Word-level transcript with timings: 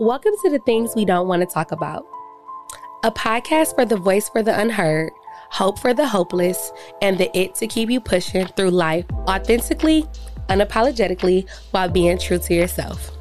Welcome 0.00 0.32
to 0.42 0.50
the 0.50 0.58
things 0.58 0.96
we 0.96 1.04
don't 1.04 1.28
want 1.28 1.42
to 1.42 1.46
talk 1.46 1.70
about. 1.70 2.04
A 3.04 3.12
podcast 3.12 3.76
for 3.76 3.84
the 3.84 3.96
voice 3.96 4.28
for 4.28 4.42
the 4.42 4.58
unheard, 4.58 5.12
hope 5.50 5.78
for 5.78 5.94
the 5.94 6.04
hopeless, 6.04 6.72
and 7.00 7.16
the 7.16 7.30
it 7.38 7.54
to 7.54 7.68
keep 7.68 7.88
you 7.88 8.00
pushing 8.00 8.48
through 8.48 8.70
life 8.70 9.04
authentically, 9.28 10.04
unapologetically, 10.48 11.48
while 11.70 11.88
being 11.88 12.18
true 12.18 12.38
to 12.38 12.54
yourself. 12.54 13.13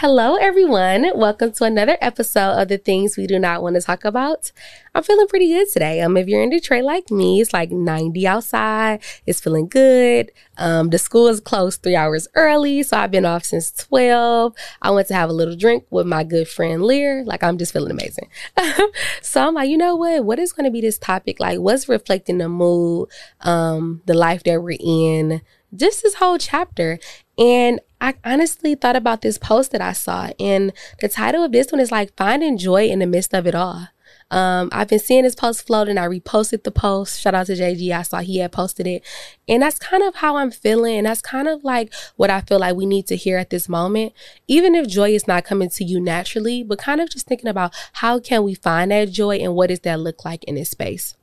Hello, 0.00 0.36
everyone. 0.36 1.10
Welcome 1.16 1.50
to 1.54 1.64
another 1.64 1.98
episode 2.00 2.52
of 2.52 2.68
the 2.68 2.78
things 2.78 3.16
we 3.16 3.26
do 3.26 3.36
not 3.36 3.64
want 3.64 3.74
to 3.74 3.82
talk 3.82 4.04
about. 4.04 4.52
I'm 4.94 5.02
feeling 5.02 5.26
pretty 5.26 5.48
good 5.48 5.68
today. 5.72 6.00
Um, 6.02 6.16
if 6.16 6.28
you're 6.28 6.40
in 6.40 6.50
Detroit 6.50 6.84
like 6.84 7.10
me, 7.10 7.40
it's 7.40 7.52
like 7.52 7.72
90 7.72 8.24
outside. 8.24 9.02
It's 9.26 9.40
feeling 9.40 9.66
good. 9.66 10.30
Um, 10.56 10.90
the 10.90 10.98
school 10.98 11.26
is 11.26 11.40
closed 11.40 11.82
three 11.82 11.96
hours 11.96 12.28
early, 12.36 12.84
so 12.84 12.96
I've 12.96 13.10
been 13.10 13.24
off 13.24 13.42
since 13.42 13.72
12. 13.72 14.54
I 14.82 14.92
went 14.92 15.08
to 15.08 15.14
have 15.14 15.30
a 15.30 15.32
little 15.32 15.56
drink 15.56 15.84
with 15.90 16.06
my 16.06 16.22
good 16.22 16.46
friend 16.46 16.84
Lear. 16.84 17.24
Like 17.24 17.42
I'm 17.42 17.58
just 17.58 17.72
feeling 17.72 17.90
amazing. 17.90 18.28
so 19.20 19.48
I'm 19.48 19.54
like, 19.54 19.68
you 19.68 19.76
know 19.76 19.96
what? 19.96 20.24
What 20.24 20.38
is 20.38 20.52
going 20.52 20.66
to 20.66 20.70
be 20.70 20.80
this 20.80 20.98
topic? 20.98 21.40
Like, 21.40 21.58
what's 21.58 21.88
reflecting 21.88 22.38
the 22.38 22.48
mood, 22.48 23.08
um, 23.40 24.02
the 24.06 24.14
life 24.14 24.44
that 24.44 24.62
we're 24.62 24.78
in? 24.78 25.42
Just 25.74 26.04
this 26.04 26.14
whole 26.14 26.38
chapter. 26.38 27.00
And 27.38 27.80
I 28.00 28.14
honestly 28.24 28.74
thought 28.74 28.96
about 28.96 29.22
this 29.22 29.38
post 29.38 29.70
that 29.72 29.80
I 29.80 29.92
saw, 29.92 30.30
and 30.40 30.72
the 31.00 31.08
title 31.08 31.44
of 31.44 31.52
this 31.52 31.70
one 31.70 31.80
is 31.80 31.92
like 31.92 32.16
finding 32.16 32.58
joy 32.58 32.88
in 32.88 32.98
the 32.98 33.06
midst 33.06 33.32
of 33.32 33.46
it 33.46 33.54
all. 33.54 33.88
Um, 34.30 34.68
I've 34.72 34.88
been 34.88 34.98
seeing 34.98 35.22
this 35.22 35.34
post 35.34 35.66
floating. 35.66 35.96
I 35.96 36.06
reposted 36.06 36.64
the 36.64 36.70
post. 36.70 37.20
Shout 37.20 37.34
out 37.34 37.46
to 37.46 37.52
JG. 37.52 37.90
I 37.90 38.02
saw 38.02 38.18
he 38.18 38.38
had 38.38 38.52
posted 38.52 38.86
it. 38.86 39.02
And 39.46 39.62
that's 39.62 39.78
kind 39.78 40.02
of 40.02 40.16
how 40.16 40.36
I'm 40.36 40.50
feeling. 40.50 40.98
And 40.98 41.06
that's 41.06 41.22
kind 41.22 41.48
of 41.48 41.64
like 41.64 41.92
what 42.16 42.28
I 42.28 42.42
feel 42.42 42.58
like 42.58 42.76
we 42.76 42.84
need 42.84 43.06
to 43.06 43.16
hear 43.16 43.38
at 43.38 43.50
this 43.50 43.68
moment. 43.68 44.12
Even 44.46 44.74
if 44.74 44.86
joy 44.86 45.10
is 45.10 45.26
not 45.26 45.44
coming 45.44 45.70
to 45.70 45.84
you 45.84 45.98
naturally, 45.98 46.62
but 46.62 46.78
kind 46.78 47.00
of 47.00 47.10
just 47.10 47.26
thinking 47.26 47.48
about 47.48 47.72
how 47.94 48.18
can 48.18 48.42
we 48.42 48.54
find 48.54 48.90
that 48.90 49.10
joy 49.10 49.36
and 49.36 49.54
what 49.54 49.68
does 49.68 49.80
that 49.80 50.00
look 50.00 50.24
like 50.24 50.44
in 50.44 50.56
this 50.56 50.70
space. 50.70 51.14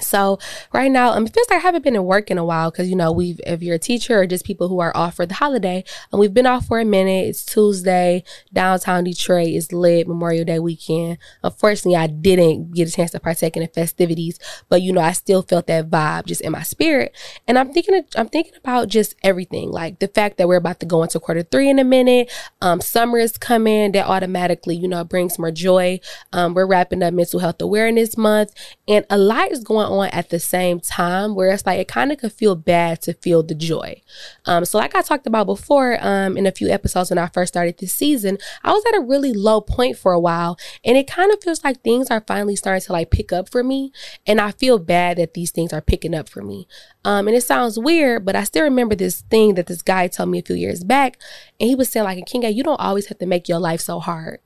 So 0.00 0.38
right 0.72 0.90
now, 0.90 1.12
um, 1.12 1.26
it 1.26 1.34
feels 1.34 1.48
like 1.50 1.58
I 1.58 1.62
haven't 1.62 1.84
been 1.84 1.96
in 1.96 2.04
work 2.04 2.30
in 2.30 2.38
a 2.38 2.44
while 2.44 2.70
because 2.70 2.88
you 2.88 2.96
know 2.96 3.12
we've 3.12 3.40
if 3.46 3.62
you're 3.62 3.76
a 3.76 3.78
teacher 3.78 4.20
or 4.20 4.26
just 4.26 4.44
people 4.44 4.68
who 4.68 4.80
are 4.80 4.96
off 4.96 5.16
for 5.16 5.26
the 5.26 5.34
holiday, 5.34 5.84
and 6.12 6.20
we've 6.20 6.34
been 6.34 6.46
off 6.46 6.66
for 6.66 6.80
a 6.80 6.84
minute. 6.84 7.26
It's 7.28 7.44
Tuesday, 7.44 8.24
downtown 8.52 9.04
Detroit 9.04 9.48
is 9.48 9.72
lit 9.72 10.08
Memorial 10.08 10.44
Day 10.44 10.58
weekend. 10.58 11.18
Unfortunately, 11.42 11.96
I 11.96 12.06
didn't 12.06 12.72
get 12.72 12.88
a 12.88 12.92
chance 12.92 13.10
to 13.12 13.20
partake 13.20 13.56
in 13.56 13.62
the 13.62 13.68
festivities, 13.68 14.38
but 14.68 14.82
you 14.82 14.92
know 14.92 15.00
I 15.00 15.12
still 15.12 15.42
felt 15.42 15.66
that 15.66 15.90
vibe 15.90 16.26
just 16.26 16.40
in 16.40 16.52
my 16.52 16.62
spirit. 16.62 17.14
And 17.46 17.58
I'm 17.58 17.72
thinking, 17.72 17.94
of, 17.94 18.04
I'm 18.16 18.28
thinking 18.28 18.54
about 18.56 18.88
just 18.88 19.14
everything, 19.22 19.70
like 19.70 19.98
the 19.98 20.08
fact 20.08 20.38
that 20.38 20.48
we're 20.48 20.56
about 20.56 20.80
to 20.80 20.86
go 20.86 21.02
into 21.02 21.20
quarter 21.20 21.42
three 21.42 21.68
in 21.68 21.78
a 21.78 21.84
minute. 21.84 22.30
Um, 22.60 22.80
summer 22.80 23.18
is 23.18 23.38
coming, 23.38 23.92
that 23.92 24.06
automatically 24.06 24.76
you 24.76 24.88
know 24.88 25.04
brings 25.04 25.38
more 25.38 25.50
joy. 25.50 26.00
Um, 26.32 26.54
we're 26.54 26.66
wrapping 26.66 27.02
up 27.02 27.14
Mental 27.14 27.40
Health 27.40 27.60
Awareness 27.60 28.16
Month, 28.16 28.54
and 28.88 29.04
a 29.10 29.18
lot 29.18 29.52
is 29.52 29.62
going 29.62 29.86
on 29.86 30.08
at 30.08 30.30
the 30.30 30.40
same 30.40 30.80
time 30.80 31.34
where 31.34 31.50
it's 31.50 31.66
like 31.66 31.78
it 31.78 31.88
kind 31.88 32.10
of 32.10 32.18
could 32.18 32.32
feel 32.32 32.56
bad 32.56 33.02
to 33.02 33.12
feel 33.12 33.42
the 33.42 33.54
joy. 33.54 34.00
Um, 34.46 34.64
so 34.64 34.78
like 34.78 34.94
I 34.94 35.02
talked 35.02 35.26
about 35.26 35.44
before 35.46 35.98
um, 36.00 36.38
in 36.38 36.46
a 36.46 36.52
few 36.52 36.70
episodes 36.70 37.10
when 37.10 37.18
I 37.18 37.26
first 37.26 37.52
started 37.52 37.76
this 37.76 37.92
season, 37.92 38.38
I 38.64 38.72
was 38.72 38.82
at 38.86 38.96
a 38.96 39.02
really 39.02 39.34
low 39.34 39.60
point 39.60 39.98
for 39.98 40.12
a 40.12 40.20
while 40.20 40.58
and 40.84 40.96
it 40.96 41.06
kind 41.06 41.30
of 41.30 41.42
feels 41.42 41.62
like 41.62 41.82
things 41.82 42.10
are 42.10 42.24
finally 42.26 42.56
starting 42.56 42.86
to 42.86 42.92
like 42.92 43.10
pick 43.10 43.30
up 43.30 43.50
for 43.50 43.62
me. 43.62 43.92
And 44.26 44.40
I 44.40 44.52
feel 44.52 44.78
bad 44.78 45.18
that 45.18 45.34
these 45.34 45.50
things 45.50 45.74
are 45.74 45.82
picking 45.82 46.14
up 46.14 46.28
for 46.28 46.42
me. 46.42 46.66
Um, 47.04 47.28
and 47.28 47.36
it 47.36 47.42
sounds 47.42 47.78
weird, 47.78 48.24
but 48.24 48.36
I 48.36 48.44
still 48.44 48.64
remember 48.64 48.94
this 48.94 49.20
thing 49.20 49.54
that 49.54 49.66
this 49.66 49.82
guy 49.82 50.08
told 50.08 50.30
me 50.30 50.38
a 50.38 50.42
few 50.42 50.56
years 50.56 50.82
back. 50.82 51.18
And 51.60 51.68
he 51.68 51.74
was 51.74 51.90
saying 51.90 52.04
like, 52.04 52.24
Kinga, 52.24 52.54
you 52.54 52.62
don't 52.62 52.80
always 52.80 53.06
have 53.06 53.18
to 53.18 53.26
make 53.26 53.48
your 53.48 53.58
life 53.58 53.80
so 53.80 54.00
hard. 54.00 54.40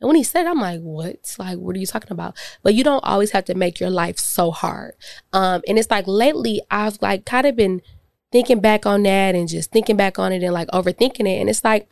And 0.00 0.06
when 0.08 0.16
he 0.16 0.22
said, 0.22 0.46
it, 0.46 0.48
I'm 0.48 0.60
like, 0.60 0.80
what? 0.80 1.36
Like, 1.38 1.58
what 1.58 1.74
are 1.74 1.78
you 1.78 1.86
talking 1.86 2.12
about? 2.12 2.36
But 2.62 2.74
you 2.74 2.84
don't 2.84 3.04
always 3.04 3.32
have 3.32 3.44
to 3.46 3.54
make 3.54 3.80
your 3.80 3.90
life 3.90 4.18
so 4.18 4.50
hard. 4.50 4.94
Um, 5.32 5.62
and 5.66 5.78
it's 5.78 5.90
like 5.90 6.06
lately 6.06 6.62
I've 6.70 6.98
like 7.02 7.24
kind 7.24 7.46
of 7.46 7.56
been 7.56 7.82
thinking 8.30 8.60
back 8.60 8.86
on 8.86 9.02
that 9.04 9.34
and 9.34 9.48
just 9.48 9.72
thinking 9.72 9.96
back 9.96 10.18
on 10.18 10.32
it 10.32 10.42
and 10.42 10.52
like 10.52 10.68
overthinking 10.68 11.26
it. 11.26 11.40
And 11.40 11.48
it's 11.48 11.64
like, 11.64 11.88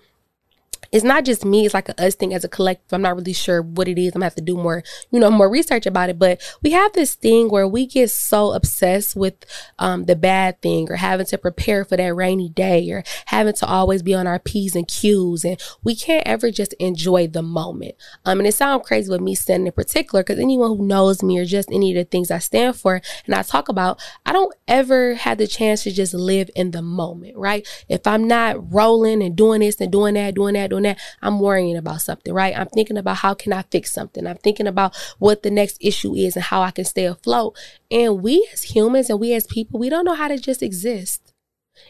it's 0.93 1.05
not 1.05 1.25
just 1.25 1.45
me, 1.45 1.65
it's 1.65 1.75
like 1.75 1.89
a 1.89 2.05
us 2.05 2.15
thing 2.15 2.35
as 2.35 2.45
a 2.45 2.49
collective. 2.49 2.93
I'm 2.93 3.03
not 3.03 3.17
really 3.17 3.33
sure 3.33 3.63
what 3.63 3.89
it 3.89 3.99
is. 3.99 4.09
I'm 4.09 4.21
gonna 4.21 4.27
have 4.27 4.35
to 4.37 4.43
do 4.43 4.57
more, 4.57 4.83
you 5.11 5.21
know, 5.21 5.31
more 5.31 5.49
research 5.49 5.87
about 5.87 6.11
it. 6.11 6.19
But 6.19 6.41
we 6.63 6.71
have 6.71 6.93
this 6.93 7.15
thing 7.15 7.49
where 7.49 7.67
we 7.67 7.87
get 7.87 8.11
so 8.11 8.53
obsessed 8.53 9.17
with 9.17 9.35
um, 9.79 10.05
the 10.07 10.17
bad 10.17 10.61
thing 10.63 10.91
or 10.91 10.97
having 10.97 11.27
to 11.27 11.39
prepare 11.39 11.85
for 11.85 11.97
that 11.97 12.15
rainy 12.15 12.49
day 12.49 12.91
or 12.91 13.03
having 13.27 13.55
to 13.55 13.67
always 13.67 14.03
be 14.03 14.15
on 14.15 14.27
our 14.27 14.39
P's 14.39 14.77
and 14.77 14.89
Q's. 14.89 15.45
And 15.45 15.61
we 15.83 15.95
can't 15.95 16.27
ever 16.27 16.51
just 16.51 16.73
enjoy 16.75 17.27
the 17.27 17.43
moment. 17.43 17.95
Um, 18.25 18.39
and 18.41 18.47
it 18.47 18.55
sounds 18.55 18.87
crazy 18.87 19.11
with 19.11 19.21
me 19.21 19.35
saying 19.35 19.67
in 19.67 19.73
particular, 19.73 20.23
because 20.23 20.39
anyone 20.39 20.77
who 20.77 20.87
knows 20.87 21.23
me 21.23 21.39
or 21.39 21.45
just 21.45 21.71
any 21.71 21.93
of 21.93 21.97
the 21.97 22.05
things 22.05 22.31
I 22.31 22.39
stand 22.39 22.77
for 22.77 23.01
and 23.27 23.35
I 23.35 23.43
talk 23.43 23.69
about, 23.69 24.01
I 24.25 24.33
don't 24.33 24.55
ever 24.69 25.15
have 25.15 25.39
the 25.39 25.47
chance 25.47 25.83
to 25.85 25.91
just 25.91 26.15
live 26.15 26.51
in 26.55 26.71
the 26.71 26.83
moment, 26.83 27.37
right? 27.37 27.67
If 27.89 28.07
I'm 28.07 28.27
not 28.27 28.73
rolling 28.73 29.23
and 29.23 29.37
doing 29.37 29.61
this 29.61 29.81
and 29.81 29.93
doing 29.93 30.15
that, 30.15 30.35
doing 30.35 30.55
that, 30.55 30.71
doing 30.71 30.76
that, 30.83 30.99
I'm 31.23 31.41
worrying 31.41 31.77
about 31.77 32.03
something, 32.03 32.33
right? 32.33 32.57
I'm 32.57 32.69
thinking 32.69 32.97
about 32.97 33.19
how 33.19 33.35
can 33.35 33.53
I 33.53 33.63
fix 33.63 33.93
something. 33.93 34.27
I'm 34.27 34.37
thinking 34.39 34.67
about 34.67 34.97
what 35.19 35.43
the 35.43 35.51
next 35.51 35.79
issue 35.81 36.15
is 36.15 36.37
and 36.37 36.45
how 36.45 36.63
I 36.63 36.71
can 36.71 36.85
stay 36.85 37.05
afloat. 37.05 37.57
And 37.91 38.23
we 38.23 38.49
as 38.53 38.63
humans 38.65 39.11
and 39.11 39.21
we 39.21 39.33
as 39.35 39.47
people, 39.47 39.79
we 39.79 39.89
don't 39.89 40.05
know 40.05 40.15
how 40.15 40.29
to 40.29 40.39
just 40.39 40.63
exist. 40.63 41.33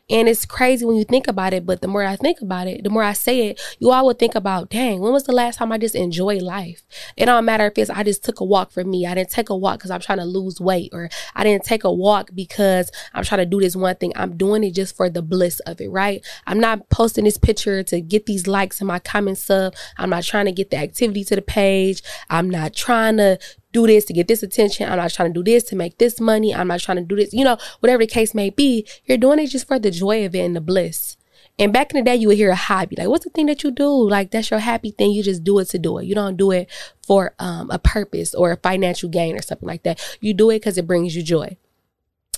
And 0.08 0.28
it's 0.28 0.44
crazy 0.44 0.84
when 0.84 0.97
you 0.97 1.04
think 1.04 1.28
about 1.28 1.52
it, 1.52 1.66
but 1.66 1.80
the 1.80 1.88
more 1.88 2.04
I 2.04 2.16
think 2.16 2.41
about 2.41 2.66
it, 2.69 2.84
the 2.84 2.91
more 2.91 3.02
I 3.02 3.12
say 3.12 3.48
it, 3.48 3.60
you 3.78 3.91
all 3.91 4.06
would 4.06 4.19
think 4.19 4.34
about, 4.34 4.70
dang, 4.70 5.00
when 5.00 5.12
was 5.12 5.24
the 5.24 5.32
last 5.32 5.56
time 5.56 5.72
I 5.72 5.78
just 5.78 5.94
enjoyed 5.94 6.42
life? 6.42 6.82
It 7.16 7.26
don't 7.26 7.44
matter 7.44 7.66
if 7.66 7.78
it's 7.78 7.91
I 7.91 8.02
just 8.02 8.24
took 8.24 8.41
a 8.41 8.44
walk 8.44 8.70
for 8.70 8.84
me. 8.84 9.06
I 9.06 9.14
didn't 9.14 9.30
take 9.30 9.48
a 9.48 9.56
walk 9.56 9.78
because 9.78 9.91
I'm 9.91 10.00
trying 10.00 10.19
to 10.19 10.24
lose 10.24 10.60
weight, 10.60 10.91
or 10.92 11.08
I 11.34 11.44
didn't 11.44 11.64
take 11.64 11.84
a 11.84 11.92
walk 11.92 12.30
because 12.34 12.91
I'm 13.14 13.24
trying 13.24 13.41
to 13.41 13.47
do 13.47 13.60
this 13.60 13.76
one 13.76 13.97
thing. 13.97 14.12
I'm 14.16 14.36
doing 14.36 14.64
it 14.64 14.74
just 14.74 14.97
for 14.97 15.10
the 15.10 15.22
bliss 15.22 15.60
of 15.60 15.80
it, 15.80 15.91
right? 15.91 16.24
I'm 16.47 16.60
not 16.60 16.88
posting 16.88 17.24
this 17.24 17.38
picture 17.38 17.82
to 17.84 18.00
get 18.00 18.26
these 18.26 18.47
likes 18.47 18.80
in 18.80 18.86
my 18.86 18.98
comment 18.98 19.38
sub. 19.38 19.74
I'm 19.98 20.10
not 20.10 20.24
trying 20.24 20.47
to 20.47 20.53
get 20.53 20.70
the 20.70 20.76
activity 20.76 21.24
to 21.24 21.36
the 21.36 21.42
page. 21.42 22.03
I'm 22.30 22.48
not 22.50 22.74
trying 22.74 23.16
to 23.18 23.38
do 23.76 23.87
this 23.87 24.06
to 24.06 24.14
get 24.14 24.26
this 24.26 24.42
attention. 24.42 24.88
I'm 24.88 24.97
not 24.97 25.12
trying 25.12 25.32
to 25.32 25.42
do 25.42 25.44
this 25.44 25.64
to 25.64 25.76
make 25.76 25.98
this 25.98 26.19
money. 26.19 26.54
I'm 26.54 26.69
not 26.69 26.81
trying 26.81 26.97
to 26.97 27.04
do 27.04 27.16
this, 27.16 27.32
you 27.32 27.44
know, 27.44 27.59
whatever 27.81 28.03
the 28.03 28.06
case 28.06 28.34
may 28.34 28.48
be. 28.48 28.87
You're 29.04 29.19
doing 29.19 29.38
it 29.38 29.48
just 29.48 29.69
for 29.69 29.78
the 29.78 29.91
joy 29.91 30.25
of 30.25 30.34
it 30.34 30.44
and 30.47 30.56
the 30.56 30.62
bliss. 30.62 31.16
And 31.59 31.72
back 31.72 31.91
in 31.92 31.98
the 31.98 32.04
day, 32.04 32.16
you 32.16 32.28
would 32.28 32.36
hear 32.36 32.50
a 32.50 32.54
hobby. 32.54 32.97
Like, 32.97 33.09
what's 33.09 33.25
the 33.25 33.31
thing 33.31 33.47
that 33.47 33.62
you 33.62 33.70
do? 33.70 33.88
Like, 33.88 34.31
that's 34.31 34.50
your 34.50 34.60
happy 34.60 34.91
thing. 34.91 35.10
You 35.12 35.22
just 35.22 35.44
do 35.44 35.59
it 35.59 35.69
to 35.70 35.78
do 35.78 35.98
it. 35.98 36.04
You 36.04 36.15
don't 36.15 36.36
do 36.36 36.50
it 36.50 36.70
for 37.06 37.34
um, 37.38 37.70
a 37.70 37.78
purpose 37.78 38.34
or 38.34 38.53
a 38.53 38.56
financial 38.56 39.09
gain 39.09 39.36
or 39.36 39.42
something 39.42 39.69
like 39.69 39.82
that. 39.84 40.00
You 40.20 40.34
do 40.34 40.50
it 40.50 40.60
because 40.60 40.76
it 40.76 40.86
brings 40.86 41.16
you 41.16 41.22
joy. 41.22 41.56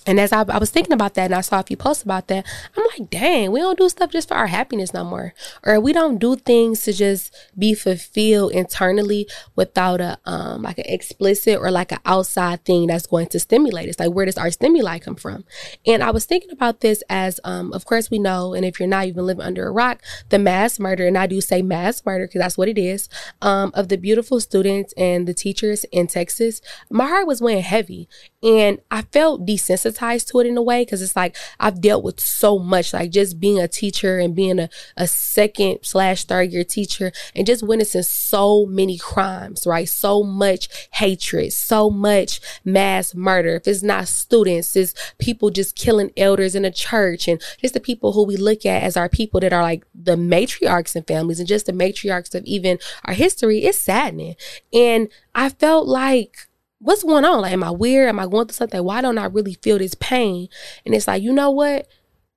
And 0.09 0.19
as 0.19 0.33
I, 0.33 0.41
I, 0.49 0.57
was 0.57 0.71
thinking 0.71 0.95
about 0.95 1.13
that 1.15 1.27
and 1.27 1.35
I 1.35 1.43
saw 1.43 1.61
a 1.61 1.63
few 1.63 1.77
posts 1.77 2.03
about 2.03 2.29
that, 2.29 2.47
I'm 2.75 2.85
like, 2.99 3.11
dang, 3.11 3.53
we 3.53 3.61
don't 3.61 3.79
do 3.79 3.91
stuff 3.91 4.11
just 4.11 4.29
for 4.29 4.39
our 4.39 4.47
happiness 4.47 4.95
no 4.95 5.05
more. 5.05 5.35
Or 5.63 5.79
we 5.81 5.93
don't 5.93 6.17
do 6.17 6.35
things 6.35 6.83
to 6.85 6.95
just 6.95 7.37
be 7.59 7.75
fulfilled 7.75 8.53
internally 8.53 9.29
without 9.55 10.01
a 10.01 10.19
um 10.25 10.63
like 10.63 10.79
an 10.79 10.87
explicit 10.89 11.59
or 11.59 11.71
like 11.71 11.93
an 11.93 11.99
outside 12.07 12.65
thing 12.65 12.87
that's 12.87 13.07
going 13.07 13.27
to 13.27 13.39
stimulate 13.39 13.91
us. 13.91 14.01
Like 14.01 14.13
where 14.13 14.25
does 14.25 14.39
our 14.39 14.51
stimuli 14.51 14.99
come 14.99 15.15
from? 15.15 15.45
And 15.87 16.03
I 16.03 16.11
was 16.11 16.25
thinking 16.25 16.53
about 16.53 16.81
this 16.81 17.03
as 17.11 17.39
um 17.45 17.75
of 17.75 17.85
course 17.85 18.11
we 18.11 18.19
know, 18.19 18.55
and 18.55 18.65
if 18.65 18.81
you're 18.81 18.89
not 18.89 19.05
even 19.05 19.27
living 19.27 19.45
under 19.45 19.67
a 19.67 19.71
rock, 19.71 20.03
the 20.31 20.39
mass 20.39 20.79
murder, 20.79 21.07
and 21.07 21.19
I 21.19 21.27
do 21.27 21.43
say 21.43 21.61
mass 21.61 22.03
murder 22.07 22.27
because 22.27 22.41
that's 22.41 22.57
what 22.57 22.69
it 22.69 22.79
is, 22.79 23.11
um, 23.43 23.73
of 23.75 23.89
the 23.89 23.99
beautiful 23.99 24.41
students 24.41 24.95
and 24.97 25.29
the 25.29 25.35
teachers 25.35 25.85
in 25.93 26.07
Texas, 26.07 26.63
my 26.89 27.09
heart 27.09 27.27
was 27.27 27.43
weighing 27.43 27.63
heavy. 27.63 28.09
And 28.43 28.79
I 28.91 29.03
felt 29.03 29.45
desensitized 29.45 29.98
to 29.99 30.41
it 30.41 30.47
in 30.47 30.57
a 30.57 30.63
way 30.63 30.83
because 30.83 31.03
it's 31.03 31.17
like 31.17 31.37
I've 31.59 31.81
dealt 31.81 32.05
with 32.05 32.21
so 32.21 32.59
much, 32.59 32.93
like 32.93 33.11
just 33.11 33.41
being 33.41 33.59
a 33.59 33.69
teacher 33.69 34.19
and 34.19 34.35
being 34.35 34.59
a, 34.59 34.69
a 34.97 35.07
second 35.07 35.81
slash 35.83 36.25
third 36.25 36.53
year 36.53 36.65
teacher 36.65 37.13
and 37.35 37.47
just 37.47 37.63
witnessing 37.63 38.03
so 38.03 38.67
many 38.67 38.97
crimes, 38.99 39.67
right? 39.67 39.89
So 39.89 40.23
much 40.23 40.69
hatred, 40.95 41.53
so 41.53 41.91
much 41.91 42.41
mass 42.65 43.15
murder. 43.15 43.57
If 43.57 43.69
it's 43.69 43.83
not 43.83 44.09
students, 44.09 44.77
it's 44.77 44.95
people 45.19 45.51
just 45.51 45.77
killing 45.77 46.13
elders 46.17 46.55
in 46.55 46.65
a 46.65 46.71
church 46.71 47.29
and 47.29 47.43
just 47.61 47.75
the 47.75 47.81
people 47.81 48.13
who 48.13 48.25
we 48.25 48.37
look 48.37 48.65
at 48.65 48.83
as 48.83 48.97
our 48.97 49.09
people 49.09 49.41
that 49.41 49.53
are 49.53 49.63
like 49.63 49.85
the 49.95 50.17
matriarchs 50.17 50.95
and 50.95 51.07
families 51.07 51.41
and 51.41 51.49
just 51.49 51.67
the 51.67 51.73
matriarchs 51.73 52.35
of 52.35 52.45
even 52.45 52.79
our 53.05 53.15
history. 53.15 53.65
It's 53.65 53.79
saddening. 53.79 54.37
And 54.73 55.09
I 55.35 55.49
felt 55.51 55.87
like 55.87 56.48
what's 56.81 57.03
going 57.03 57.25
on? 57.25 57.41
Like, 57.43 57.53
am 57.53 57.65
I 57.65 57.71
weird? 57.71 58.09
Am 58.09 58.21
I 58.21 58.27
going 58.27 58.47
through 58.47 58.55
something? 58.55 58.85
Why 58.85 59.01
don't 59.01 59.19
I 59.19 59.27
really 59.27 59.55
feel 59.55 59.79
this 59.79 59.95
pain? 59.95 60.49
And 60.85 60.95
it's 60.95 61.09
like, 61.09 61.23
you 61.23 61.33
know 61.33 61.51
what? 61.51 61.89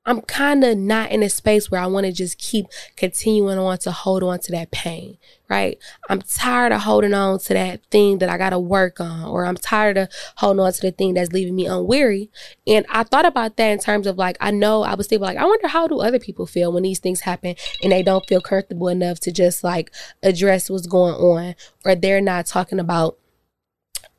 I'm 0.03 0.21
kind 0.21 0.63
of 0.63 0.79
not 0.79 1.11
in 1.11 1.21
a 1.21 1.29
space 1.29 1.69
where 1.69 1.79
I 1.79 1.85
want 1.85 2.07
to 2.07 2.11
just 2.11 2.39
keep 2.39 2.65
continuing 2.95 3.59
on 3.59 3.77
to 3.79 3.91
hold 3.91 4.23
on 4.23 4.39
to 4.39 4.51
that 4.53 4.71
pain, 4.71 5.19
right? 5.47 5.77
I'm 6.09 6.23
tired 6.23 6.71
of 6.71 6.81
holding 6.81 7.13
on 7.13 7.37
to 7.37 7.53
that 7.53 7.85
thing 7.91 8.17
that 8.17 8.27
I 8.27 8.39
got 8.39 8.49
to 8.49 8.57
work 8.57 8.99
on, 8.99 9.25
or 9.25 9.45
I'm 9.45 9.57
tired 9.57 9.99
of 9.99 10.09
holding 10.37 10.59
on 10.59 10.73
to 10.73 10.81
the 10.81 10.91
thing 10.91 11.13
that's 11.13 11.31
leaving 11.33 11.55
me 11.55 11.65
unweary. 11.65 12.29
And 12.65 12.83
I 12.89 13.03
thought 13.03 13.27
about 13.27 13.57
that 13.57 13.69
in 13.69 13.77
terms 13.77 14.07
of 14.07 14.17
like, 14.17 14.37
I 14.41 14.49
know 14.49 14.81
I 14.81 14.95
was 14.95 15.05
thinking 15.05 15.27
like, 15.27 15.37
I 15.37 15.45
wonder 15.45 15.67
how 15.67 15.87
do 15.87 15.99
other 15.99 16.17
people 16.17 16.47
feel 16.47 16.73
when 16.73 16.81
these 16.81 16.97
things 16.97 17.19
happen 17.19 17.53
and 17.83 17.91
they 17.91 18.01
don't 18.01 18.27
feel 18.27 18.41
comfortable 18.41 18.87
enough 18.87 19.19
to 19.19 19.31
just 19.31 19.63
like 19.63 19.93
address 20.23 20.67
what's 20.67 20.87
going 20.87 21.13
on, 21.13 21.53
or 21.85 21.93
they're 21.93 22.21
not 22.21 22.47
talking 22.47 22.79
about 22.79 23.19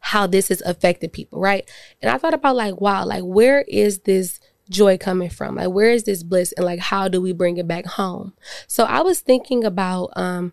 how 0.03 0.27
this 0.27 0.49
has 0.49 0.61
affected 0.63 1.13
people, 1.13 1.41
right? 1.41 1.69
And 2.03 2.11
I 2.11 2.19
thought 2.19 2.35
about 2.35 2.57
like, 2.57 2.81
wow, 2.81 3.07
like 3.07 3.23
where 3.23 3.63
is 3.63 4.01
this 4.01 4.41
joy 4.69 4.99
coming 4.99 5.31
from? 5.31 5.55
Like, 5.55 5.71
where 5.71 5.91
is 5.91 6.03
this 6.05 6.25
bliss? 6.25 6.53
And 6.53 6.67
like, 6.67 6.81
how 6.81 7.09
do 7.09 7.21
we 7.21 7.33
bring 7.33 7.57
it 7.57 7.69
back 7.69 7.87
home? 7.87 8.35
So 8.67 8.85
I 8.85 9.01
was 9.01 9.21
thinking 9.21 9.65
about, 9.65 10.11
um, 10.17 10.53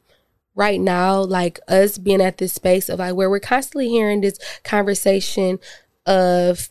right 0.54 0.80
now, 0.80 1.22
like 1.22 1.60
us 1.68 1.98
being 1.98 2.22
at 2.22 2.38
this 2.38 2.54
space 2.54 2.90
of 2.90 3.00
like 3.00 3.16
where 3.16 3.30
we're 3.30 3.40
constantly 3.40 3.90
hearing 3.90 4.22
this 4.22 4.38
conversation 4.64 5.60
of 6.06 6.70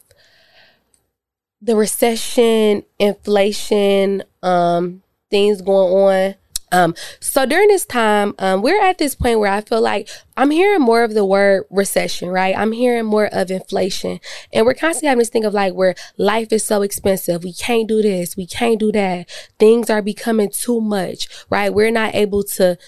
the 1.60 1.74
recession, 1.74 2.84
inflation, 2.98 4.22
um, 4.42 5.02
things 5.30 5.62
going 5.62 5.92
on 5.92 6.34
um, 6.72 6.94
so 7.20 7.46
during 7.46 7.68
this 7.68 7.86
time, 7.86 8.34
um, 8.38 8.62
we're 8.62 8.80
at 8.80 8.98
this 8.98 9.14
point 9.14 9.38
where 9.38 9.52
I 9.52 9.60
feel 9.60 9.80
like 9.80 10.08
I'm 10.36 10.50
hearing 10.50 10.80
more 10.80 11.02
of 11.02 11.14
the 11.14 11.24
word 11.24 11.64
recession, 11.70 12.28
right? 12.28 12.56
I'm 12.56 12.72
hearing 12.72 13.06
more 13.06 13.26
of 13.26 13.50
inflation. 13.50 14.20
And 14.52 14.66
we're 14.66 14.74
constantly 14.74 15.08
having 15.08 15.20
this 15.20 15.30
thing 15.30 15.44
of 15.44 15.54
like 15.54 15.74
where 15.74 15.94
life 16.16 16.52
is 16.52 16.64
so 16.64 16.82
expensive. 16.82 17.44
We 17.44 17.52
can't 17.52 17.88
do 17.88 18.02
this. 18.02 18.36
We 18.36 18.46
can't 18.46 18.78
do 18.78 18.92
that. 18.92 19.28
Things 19.58 19.90
are 19.90 20.02
becoming 20.02 20.50
too 20.50 20.80
much, 20.80 21.28
right? 21.50 21.72
We're 21.72 21.90
not 21.90 22.14
able 22.14 22.42
to 22.44 22.78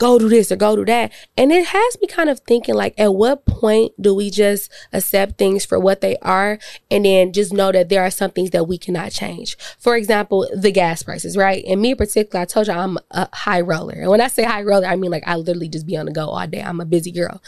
go 0.00 0.18
do 0.18 0.28
this 0.30 0.50
or 0.50 0.56
go 0.56 0.74
do 0.74 0.84
that. 0.86 1.12
And 1.36 1.52
it 1.52 1.66
has 1.66 1.98
me 2.00 2.08
kind 2.08 2.30
of 2.30 2.40
thinking 2.40 2.74
like, 2.74 2.98
at 2.98 3.14
what 3.14 3.44
point 3.44 3.92
do 4.00 4.14
we 4.14 4.30
just 4.30 4.72
accept 4.92 5.36
things 5.36 5.64
for 5.64 5.78
what 5.78 6.00
they 6.00 6.16
are 6.22 6.58
and 6.90 7.04
then 7.04 7.32
just 7.32 7.52
know 7.52 7.70
that 7.70 7.90
there 7.90 8.02
are 8.02 8.10
some 8.10 8.30
things 8.30 8.50
that 8.50 8.64
we 8.64 8.78
cannot 8.78 9.12
change? 9.12 9.56
For 9.78 9.96
example, 9.96 10.48
the 10.56 10.72
gas 10.72 11.02
prices, 11.02 11.36
right? 11.36 11.62
And 11.66 11.82
me 11.82 11.90
in 11.90 11.96
particular, 11.96 12.40
I 12.40 12.46
told 12.46 12.66
you 12.66 12.72
I'm 12.72 12.98
a 13.10 13.28
high 13.32 13.60
roller. 13.60 13.92
And 13.94 14.10
when 14.10 14.22
I 14.22 14.28
say 14.28 14.42
high 14.42 14.62
roller, 14.62 14.86
I 14.86 14.96
mean 14.96 15.10
like 15.10 15.24
I 15.26 15.36
literally 15.36 15.68
just 15.68 15.86
be 15.86 15.98
on 15.98 16.06
the 16.06 16.12
go 16.12 16.28
all 16.28 16.46
day. 16.46 16.62
I'm 16.62 16.80
a 16.80 16.86
busy 16.86 17.12
girl. 17.12 17.42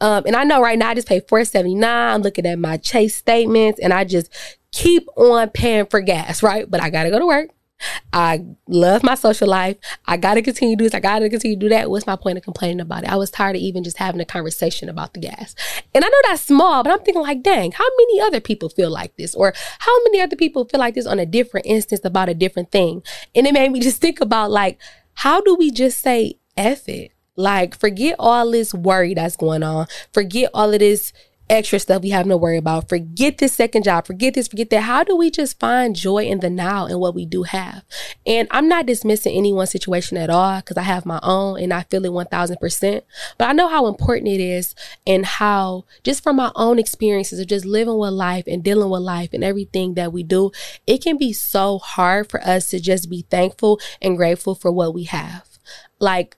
Um, 0.00 0.24
and 0.26 0.34
I 0.34 0.44
know 0.44 0.62
right 0.62 0.78
now 0.78 0.88
I 0.88 0.94
just 0.94 1.08
pay 1.08 1.20
479. 1.20 1.84
I'm 1.84 2.22
looking 2.22 2.46
at 2.46 2.58
my 2.58 2.78
chase 2.78 3.16
statements 3.16 3.78
and 3.80 3.92
I 3.92 4.04
just 4.04 4.32
keep 4.72 5.06
on 5.16 5.50
paying 5.50 5.86
for 5.86 6.00
gas, 6.00 6.42
right? 6.42 6.68
But 6.70 6.82
I 6.82 6.88
gotta 6.88 7.10
go 7.10 7.18
to 7.18 7.26
work. 7.26 7.50
I 8.12 8.44
love 8.66 9.02
my 9.02 9.14
social 9.14 9.48
life. 9.48 9.76
I 10.06 10.16
got 10.16 10.34
to 10.34 10.42
continue 10.42 10.76
to 10.76 10.78
do 10.78 10.84
this. 10.84 10.94
I 10.94 11.00
got 11.00 11.20
to 11.20 11.28
continue 11.28 11.56
to 11.56 11.60
do 11.60 11.68
that. 11.68 11.90
What's 11.90 12.06
my 12.06 12.16
point 12.16 12.38
of 12.38 12.44
complaining 12.44 12.80
about 12.80 13.04
it? 13.04 13.10
I 13.10 13.16
was 13.16 13.30
tired 13.30 13.56
of 13.56 13.62
even 13.62 13.84
just 13.84 13.98
having 13.98 14.20
a 14.20 14.24
conversation 14.24 14.88
about 14.88 15.14
the 15.14 15.20
gas. 15.20 15.54
And 15.94 16.04
I 16.04 16.08
know 16.08 16.20
that's 16.24 16.42
small, 16.42 16.82
but 16.82 16.92
I'm 16.92 17.00
thinking 17.00 17.22
like, 17.22 17.42
dang, 17.42 17.72
how 17.72 17.86
many 17.98 18.20
other 18.20 18.40
people 18.40 18.68
feel 18.68 18.90
like 18.90 19.16
this? 19.16 19.34
Or 19.34 19.52
how 19.78 20.04
many 20.04 20.20
other 20.20 20.36
people 20.36 20.64
feel 20.64 20.80
like 20.80 20.94
this 20.94 21.06
on 21.06 21.18
a 21.18 21.26
different 21.26 21.66
instance 21.66 22.00
about 22.04 22.28
a 22.28 22.34
different 22.34 22.70
thing? 22.70 23.02
And 23.34 23.46
it 23.46 23.54
made 23.54 23.72
me 23.72 23.80
just 23.80 24.00
think 24.00 24.20
about 24.20 24.50
like, 24.50 24.78
how 25.14 25.40
do 25.40 25.54
we 25.54 25.70
just 25.70 25.98
say 25.98 26.34
F 26.56 26.88
it? 26.88 27.12
Like, 27.36 27.78
forget 27.78 28.16
all 28.18 28.50
this 28.50 28.74
worry 28.74 29.14
that's 29.14 29.36
going 29.36 29.62
on. 29.62 29.86
Forget 30.12 30.50
all 30.52 30.72
of 30.72 30.80
this 30.80 31.12
extra 31.50 31.78
stuff 31.78 32.02
we 32.02 32.10
have 32.10 32.26
no 32.26 32.36
worry 32.36 32.56
about. 32.56 32.88
Forget 32.88 33.38
this 33.38 33.52
second 33.52 33.84
job, 33.84 34.06
forget 34.06 34.34
this, 34.34 34.48
forget 34.48 34.70
that. 34.70 34.82
How 34.82 35.04
do 35.04 35.16
we 35.16 35.30
just 35.30 35.58
find 35.58 35.94
joy 35.94 36.24
in 36.24 36.40
the 36.40 36.50
now 36.50 36.86
and 36.86 37.00
what 37.00 37.14
we 37.14 37.26
do 37.26 37.44
have? 37.44 37.84
And 38.26 38.48
I'm 38.50 38.68
not 38.68 38.86
dismissing 38.86 39.36
anyone's 39.36 39.70
situation 39.70 40.16
at 40.16 40.30
all 40.30 40.60
because 40.60 40.76
I 40.76 40.82
have 40.82 41.06
my 41.06 41.20
own 41.22 41.60
and 41.60 41.72
I 41.72 41.82
feel 41.84 42.04
it 42.04 42.10
1000%. 42.10 43.02
But 43.38 43.48
I 43.48 43.52
know 43.52 43.68
how 43.68 43.86
important 43.86 44.28
it 44.28 44.40
is 44.40 44.74
and 45.06 45.24
how, 45.24 45.84
just 46.04 46.22
from 46.22 46.36
my 46.36 46.52
own 46.54 46.78
experiences 46.78 47.38
of 47.38 47.46
just 47.46 47.64
living 47.64 47.98
with 47.98 48.12
life 48.12 48.44
and 48.46 48.62
dealing 48.62 48.90
with 48.90 49.02
life 49.02 49.30
and 49.32 49.44
everything 49.44 49.94
that 49.94 50.12
we 50.12 50.22
do, 50.22 50.50
it 50.86 51.02
can 51.02 51.16
be 51.16 51.32
so 51.32 51.78
hard 51.78 52.28
for 52.28 52.40
us 52.42 52.68
to 52.68 52.80
just 52.80 53.08
be 53.08 53.22
thankful 53.30 53.80
and 54.02 54.16
grateful 54.16 54.54
for 54.54 54.70
what 54.70 54.94
we 54.94 55.04
have. 55.04 55.46
Like, 55.98 56.36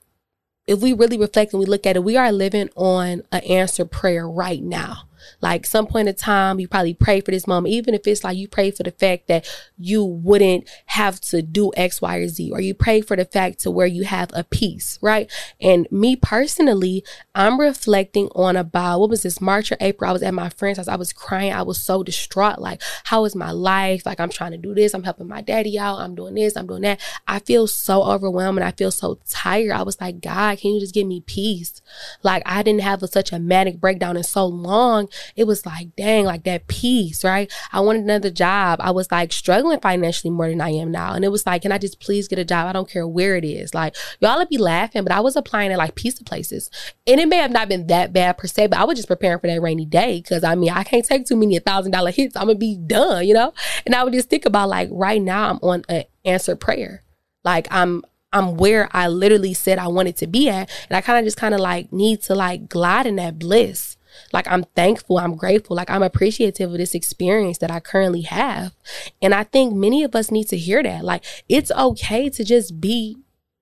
if 0.67 0.81
we 0.81 0.93
really 0.93 1.17
reflect 1.17 1.53
and 1.53 1.59
we 1.59 1.65
look 1.65 1.85
at 1.85 1.95
it, 1.95 2.03
we 2.03 2.17
are 2.17 2.31
living 2.31 2.69
on 2.75 3.23
an 3.31 3.41
answered 3.41 3.91
prayer 3.91 4.27
right 4.27 4.61
now. 4.61 5.03
Like 5.41 5.65
some 5.65 5.87
point 5.87 6.07
in 6.07 6.15
time, 6.15 6.59
you 6.59 6.67
probably 6.67 6.93
pray 6.93 7.21
for 7.21 7.31
this 7.31 7.47
moment, 7.47 7.73
even 7.73 7.93
if 7.93 8.05
it's 8.07 8.23
like 8.23 8.37
you 8.37 8.47
pray 8.47 8.71
for 8.71 8.83
the 8.83 8.91
fact 8.91 9.27
that 9.27 9.47
you 9.77 10.03
wouldn't 10.03 10.69
have 10.87 11.19
to 11.21 11.41
do 11.41 11.71
X, 11.75 12.01
Y, 12.01 12.15
or 12.17 12.27
Z, 12.27 12.51
or 12.51 12.61
you 12.61 12.73
pray 12.73 13.01
for 13.01 13.15
the 13.15 13.25
fact 13.25 13.59
to 13.61 13.71
where 13.71 13.87
you 13.87 14.03
have 14.03 14.29
a 14.33 14.43
peace, 14.43 14.99
right? 15.01 15.31
And 15.59 15.87
me 15.91 16.15
personally, 16.15 17.03
I'm 17.35 17.59
reflecting 17.59 18.29
on 18.35 18.55
about 18.55 18.99
what 18.99 19.09
was 19.09 19.23
this 19.23 19.41
March 19.41 19.71
or 19.71 19.77
April? 19.79 20.09
I 20.09 20.13
was 20.13 20.23
at 20.23 20.33
my 20.33 20.49
friend's 20.49 20.77
house. 20.77 20.87
I 20.87 20.95
was 20.95 21.13
crying. 21.13 21.53
I 21.53 21.63
was 21.63 21.79
so 21.79 22.03
distraught. 22.03 22.59
Like, 22.59 22.81
how 23.05 23.25
is 23.25 23.35
my 23.35 23.51
life? 23.51 24.05
Like, 24.05 24.19
I'm 24.19 24.29
trying 24.29 24.51
to 24.51 24.57
do 24.57 24.73
this. 24.73 24.93
I'm 24.93 25.03
helping 25.03 25.27
my 25.27 25.41
daddy 25.41 25.77
out. 25.79 25.99
I'm 25.99 26.15
doing 26.15 26.35
this. 26.35 26.55
I'm 26.55 26.67
doing 26.67 26.81
that. 26.81 26.99
I 27.27 27.39
feel 27.39 27.67
so 27.67 28.03
overwhelmed 28.03 28.57
and 28.59 28.65
I 28.67 28.71
feel 28.71 28.91
so 28.91 29.19
tired. 29.27 29.71
I 29.71 29.83
was 29.83 29.99
like, 29.99 30.21
God, 30.21 30.59
can 30.59 30.71
you 30.71 30.79
just 30.79 30.93
give 30.93 31.07
me 31.07 31.21
peace? 31.21 31.81
Like, 32.23 32.43
I 32.45 32.63
didn't 32.63 32.81
have 32.81 33.03
a, 33.03 33.07
such 33.07 33.31
a 33.31 33.39
manic 33.39 33.79
breakdown 33.79 34.17
in 34.17 34.23
so 34.23 34.45
long 34.45 35.09
it 35.35 35.45
was 35.45 35.65
like, 35.65 35.95
dang, 35.95 36.25
like 36.25 36.43
that 36.43 36.67
peace, 36.67 37.23
right? 37.23 37.51
I 37.71 37.79
wanted 37.81 38.03
another 38.03 38.31
job. 38.31 38.79
I 38.81 38.91
was 38.91 39.11
like 39.11 39.31
struggling 39.31 39.79
financially 39.79 40.31
more 40.31 40.49
than 40.49 40.61
I 40.61 40.69
am 40.69 40.91
now. 40.91 41.13
And 41.13 41.25
it 41.25 41.29
was 41.29 41.45
like, 41.45 41.63
can 41.63 41.71
I 41.71 41.77
just 41.77 41.99
please 41.99 42.27
get 42.27 42.39
a 42.39 42.45
job? 42.45 42.67
I 42.67 42.73
don't 42.73 42.89
care 42.89 43.07
where 43.07 43.35
it 43.35 43.45
is. 43.45 43.73
Like, 43.73 43.95
y'all 44.19 44.37
would 44.37 44.49
be 44.49 44.57
laughing, 44.57 45.03
but 45.03 45.11
I 45.11 45.19
was 45.19 45.35
applying 45.35 45.71
at 45.71 45.77
like 45.77 45.95
pizza 45.95 46.23
places. 46.23 46.69
And 47.07 47.19
it 47.19 47.27
may 47.27 47.37
have 47.37 47.51
not 47.51 47.69
been 47.69 47.87
that 47.87 48.13
bad 48.13 48.37
per 48.37 48.47
se, 48.47 48.67
but 48.67 48.79
I 48.79 48.83
was 48.83 48.97
just 48.97 49.07
preparing 49.07 49.39
for 49.39 49.47
that 49.47 49.61
rainy 49.61 49.85
day. 49.85 50.21
Cause 50.21 50.43
I 50.43 50.55
mean, 50.55 50.69
I 50.71 50.83
can't 50.83 51.05
take 51.05 51.25
too 51.25 51.35
many 51.35 51.57
thousand 51.59 51.91
dollar 51.91 52.11
hits. 52.11 52.35
I'm 52.35 52.47
gonna 52.47 52.55
be 52.55 52.77
done, 52.77 53.27
you 53.27 53.33
know? 53.33 53.53
And 53.85 53.95
I 53.95 54.03
would 54.03 54.13
just 54.13 54.29
think 54.29 54.45
about 54.45 54.69
like 54.69 54.89
right 54.91 55.21
now 55.21 55.49
I'm 55.49 55.59
on 55.61 55.83
an 55.89 56.03
answered 56.25 56.59
prayer. 56.59 57.03
Like 57.43 57.67
I'm 57.71 58.03
I'm 58.33 58.55
where 58.55 58.89
I 58.91 59.07
literally 59.07 59.53
said 59.53 59.77
I 59.77 59.87
wanted 59.87 60.15
to 60.17 60.27
be 60.27 60.49
at. 60.49 60.69
And 60.89 60.97
I 60.97 61.01
kind 61.01 61.19
of 61.19 61.25
just 61.25 61.37
kind 61.37 61.53
of 61.53 61.59
like 61.59 61.91
need 61.91 62.21
to 62.23 62.35
like 62.35 62.69
glide 62.69 63.05
in 63.05 63.17
that 63.17 63.39
bliss. 63.39 63.97
Like 64.33 64.47
I'm 64.49 64.63
thankful, 64.75 65.17
I'm 65.17 65.35
grateful, 65.35 65.75
like 65.75 65.89
I'm 65.89 66.03
appreciative 66.03 66.71
of 66.71 66.77
this 66.77 66.95
experience 66.95 67.57
that 67.59 67.71
I 67.71 67.79
currently 67.79 68.21
have. 68.21 68.73
And 69.21 69.33
I 69.33 69.43
think 69.43 69.73
many 69.73 70.03
of 70.03 70.15
us 70.15 70.31
need 70.31 70.47
to 70.49 70.57
hear 70.57 70.83
that. 70.83 71.03
Like 71.03 71.23
it's 71.49 71.71
okay 71.71 72.29
to 72.29 72.43
just 72.43 72.79
be 72.81 73.17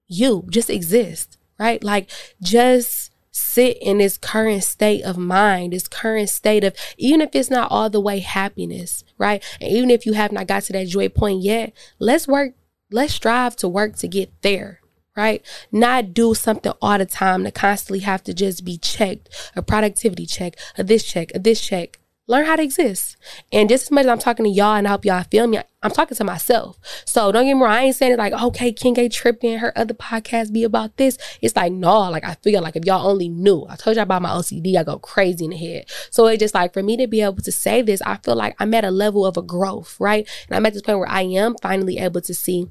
you, 0.07 0.45
just 0.49 0.69
exist, 0.69 1.37
right? 1.59 1.83
Like 1.83 2.09
just 2.41 3.11
sit 3.31 3.77
in 3.81 3.99
this 3.99 4.17
current 4.17 4.63
state 4.63 5.03
of 5.03 5.17
mind, 5.17 5.73
this 5.73 5.87
current 5.87 6.29
state 6.29 6.63
of, 6.63 6.75
even 6.97 7.21
if 7.21 7.29
it's 7.33 7.49
not 7.49 7.71
all 7.71 7.89
the 7.89 7.99
way 7.99 8.19
happiness, 8.19 9.03
right? 9.17 9.43
And 9.61 9.71
even 9.71 9.89
if 9.89 10.05
you 10.05 10.13
have 10.13 10.31
not 10.31 10.47
got 10.47 10.63
to 10.63 10.73
that 10.73 10.87
joy 10.87 11.09
point 11.09 11.41
yet, 11.41 11.73
let's 11.99 12.27
work, 12.27 12.53
let's 12.91 13.13
strive 13.13 13.55
to 13.57 13.67
work 13.67 13.95
to 13.97 14.07
get 14.07 14.31
there 14.41 14.78
right? 15.19 15.45
Not 15.71 16.13
do 16.13 16.33
something 16.33 16.71
all 16.81 16.97
the 16.97 17.05
time 17.05 17.43
to 17.43 17.51
constantly 17.51 17.99
have 17.99 18.23
to 18.23 18.33
just 18.33 18.65
be 18.65 18.77
checked, 18.77 19.29
a 19.55 19.61
productivity 19.61 20.25
check, 20.25 20.55
a 20.77 20.83
this 20.83 21.03
check, 21.03 21.31
a 21.35 21.39
this 21.39 21.61
check. 21.61 21.99
Learn 22.27 22.45
how 22.45 22.55
to 22.57 22.61
exist. 22.61 23.17
And 23.51 23.67
just 23.67 23.85
as 23.85 23.91
much 23.91 24.05
as 24.05 24.11
I'm 24.11 24.19
talking 24.19 24.45
to 24.45 24.51
y'all 24.51 24.75
and 24.75 24.87
I 24.87 24.91
hope 24.91 25.03
y'all 25.03 25.23
feel 25.23 25.47
me, 25.47 25.59
I'm 25.81 25.89
talking 25.89 26.15
to 26.15 26.23
myself. 26.23 26.77
So 27.03 27.31
don't 27.31 27.45
get 27.45 27.55
me 27.55 27.61
wrong. 27.61 27.71
I 27.71 27.81
ain't 27.85 27.95
saying 27.95 28.13
it 28.13 28.19
like, 28.19 28.33
okay, 28.33 28.71
King 28.71 28.93
K 28.93 29.09
tripping, 29.09 29.57
her 29.57 29.75
other 29.75 29.95
podcast 29.95 30.53
be 30.53 30.63
about 30.63 30.97
this. 30.97 31.17
It's 31.41 31.55
like, 31.55 31.71
no, 31.71 32.01
like 32.11 32.23
I 32.23 32.35
feel 32.35 32.61
like 32.61 32.75
if 32.75 32.85
y'all 32.85 33.07
only 33.07 33.29
knew, 33.29 33.65
I 33.67 33.75
told 33.77 33.95
y'all 33.95 34.03
about 34.03 34.21
my 34.21 34.29
OCD, 34.29 34.75
I 34.75 34.83
go 34.83 34.99
crazy 34.99 35.45
in 35.45 35.51
the 35.51 35.57
head. 35.57 35.85
So 36.11 36.27
it's 36.27 36.39
just 36.39 36.53
like 36.53 36.71
for 36.71 36.83
me 36.83 36.97
to 36.97 37.07
be 37.07 37.21
able 37.21 37.41
to 37.41 37.51
say 37.51 37.81
this, 37.81 37.99
I 38.03 38.17
feel 38.17 38.35
like 38.35 38.55
I'm 38.59 38.75
at 38.75 38.85
a 38.85 38.91
level 38.91 39.25
of 39.25 39.35
a 39.35 39.41
growth, 39.41 39.99
right? 39.99 40.29
And 40.47 40.55
I'm 40.55 40.65
at 40.67 40.73
this 40.73 40.83
point 40.83 40.99
where 40.99 41.09
I 41.09 41.23
am 41.23 41.55
finally 41.63 41.97
able 41.97 42.21
to 42.21 42.33
see 42.35 42.67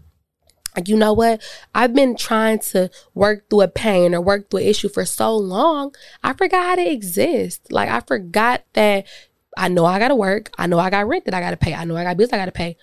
you 0.87 0.97
know 0.97 1.13
what? 1.13 1.43
I've 1.75 1.95
been 1.95 2.17
trying 2.17 2.59
to 2.71 2.91
work 3.15 3.49
through 3.49 3.63
a 3.63 3.69
pain 3.69 4.15
or 4.15 4.21
work 4.21 4.51
through 4.51 4.61
an 4.61 4.67
issue 4.67 4.89
for 4.89 5.05
so 5.05 5.35
long. 5.35 5.95
I 6.23 6.35
forgot 6.35 6.67
how 6.67 6.75
to 6.77 6.91
exist. 6.91 7.73
Like, 7.73 7.89
I 7.89 8.01
forgot 8.01 8.65
that 8.75 9.07
I 9.57 9.69
know 9.69 9.85
I 9.85 9.99
gotta 9.99 10.15
work. 10.15 10.51
I 10.57 10.67
know 10.67 10.79
I 10.79 10.91
got 10.91 11.09
rent 11.09 11.25
that 11.25 11.35
I 11.35 11.41
gotta 11.41 11.57
pay. 11.57 11.75
I 11.75 11.85
know 11.85 11.97
I 11.97 12.05
got 12.05 12.17
bills 12.17 12.33
I 12.33 12.37
gotta 12.37 12.53
pay. 12.53 12.77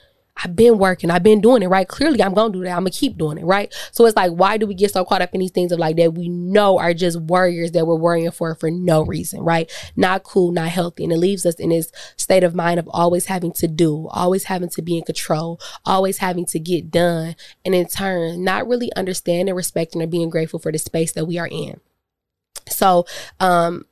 I've 0.43 0.55
been 0.55 0.77
working, 0.77 1.09
I've 1.09 1.23
been 1.23 1.39
doing 1.39 1.63
it, 1.63 1.67
right? 1.67 1.87
Clearly, 1.87 2.21
I'm 2.21 2.33
gonna 2.33 2.51
do 2.51 2.63
that. 2.63 2.71
I'm 2.71 2.79
gonna 2.79 2.91
keep 2.91 3.17
doing 3.17 3.37
it, 3.37 3.45
right? 3.45 3.73
So 3.91 4.05
it's 4.05 4.15
like, 4.15 4.31
why 4.31 4.57
do 4.57 4.67
we 4.67 4.73
get 4.73 4.91
so 4.91 5.05
caught 5.05 5.21
up 5.21 5.33
in 5.33 5.39
these 5.39 5.51
things 5.51 5.71
of 5.71 5.79
like 5.79 5.95
that 5.95 6.13
we 6.13 6.27
know 6.27 6.77
are 6.77 6.93
just 6.93 7.19
warriors 7.21 7.71
that 7.71 7.87
we're 7.87 7.95
worrying 7.95 8.29
for 8.31 8.53
for 8.55 8.69
no 8.69 9.03
reason, 9.03 9.41
right? 9.41 9.71
Not 9.95 10.23
cool, 10.23 10.51
not 10.51 10.69
healthy. 10.69 11.05
And 11.05 11.13
it 11.13 11.17
leaves 11.17 11.45
us 11.45 11.55
in 11.55 11.69
this 11.69 11.91
state 12.17 12.43
of 12.43 12.53
mind 12.53 12.79
of 12.79 12.89
always 12.91 13.27
having 13.27 13.53
to 13.53 13.67
do, 13.67 14.07
always 14.09 14.45
having 14.45 14.69
to 14.69 14.81
be 14.81 14.97
in 14.97 15.03
control, 15.03 15.59
always 15.85 16.17
having 16.17 16.45
to 16.47 16.59
get 16.59 16.91
done. 16.91 17.35
And 17.63 17.73
in 17.73 17.87
turn, 17.87 18.43
not 18.43 18.67
really 18.67 18.91
understanding, 18.95 19.55
respecting, 19.55 20.01
or 20.01 20.07
being 20.07 20.29
grateful 20.29 20.59
for 20.59 20.71
the 20.71 20.79
space 20.79 21.13
that 21.13 21.25
we 21.25 21.37
are 21.37 21.47
in. 21.49 21.79
So, 22.69 23.05
um, 23.39 23.85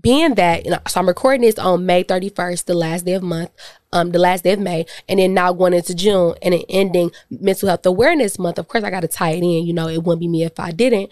being 0.00 0.34
that, 0.34 0.64
you 0.64 0.70
know, 0.70 0.78
so 0.86 1.00
I'm 1.00 1.08
recording 1.08 1.42
this 1.42 1.58
on 1.58 1.86
May 1.86 2.04
31st, 2.04 2.66
the 2.66 2.74
last 2.74 3.04
day 3.04 3.14
of 3.14 3.22
month, 3.22 3.50
um, 3.92 4.12
the 4.12 4.18
last 4.18 4.44
day 4.44 4.52
of 4.52 4.60
May, 4.60 4.86
and 5.08 5.18
then 5.18 5.34
now 5.34 5.52
going 5.52 5.72
into 5.72 5.94
June 5.94 6.34
and 6.42 6.54
then 6.54 6.62
ending 6.68 7.10
mental 7.30 7.68
health 7.68 7.86
awareness 7.86 8.38
month. 8.38 8.58
Of 8.58 8.68
course, 8.68 8.84
I 8.84 8.90
got 8.90 9.00
to 9.00 9.08
tie 9.08 9.30
it 9.30 9.42
in. 9.42 9.66
You 9.66 9.72
know, 9.72 9.88
it 9.88 10.02
wouldn't 10.02 10.20
be 10.20 10.28
me 10.28 10.44
if 10.44 10.60
I 10.60 10.70
didn't. 10.70 11.10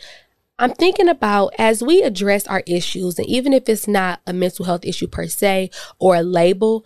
I'm 0.58 0.72
thinking 0.72 1.08
about 1.08 1.52
as 1.58 1.82
we 1.82 2.02
address 2.02 2.46
our 2.46 2.62
issues, 2.66 3.18
and 3.18 3.28
even 3.28 3.52
if 3.52 3.68
it's 3.68 3.86
not 3.86 4.20
a 4.26 4.32
mental 4.32 4.64
health 4.64 4.84
issue 4.84 5.06
per 5.06 5.26
se 5.26 5.70
or 5.98 6.16
a 6.16 6.22
label, 6.22 6.84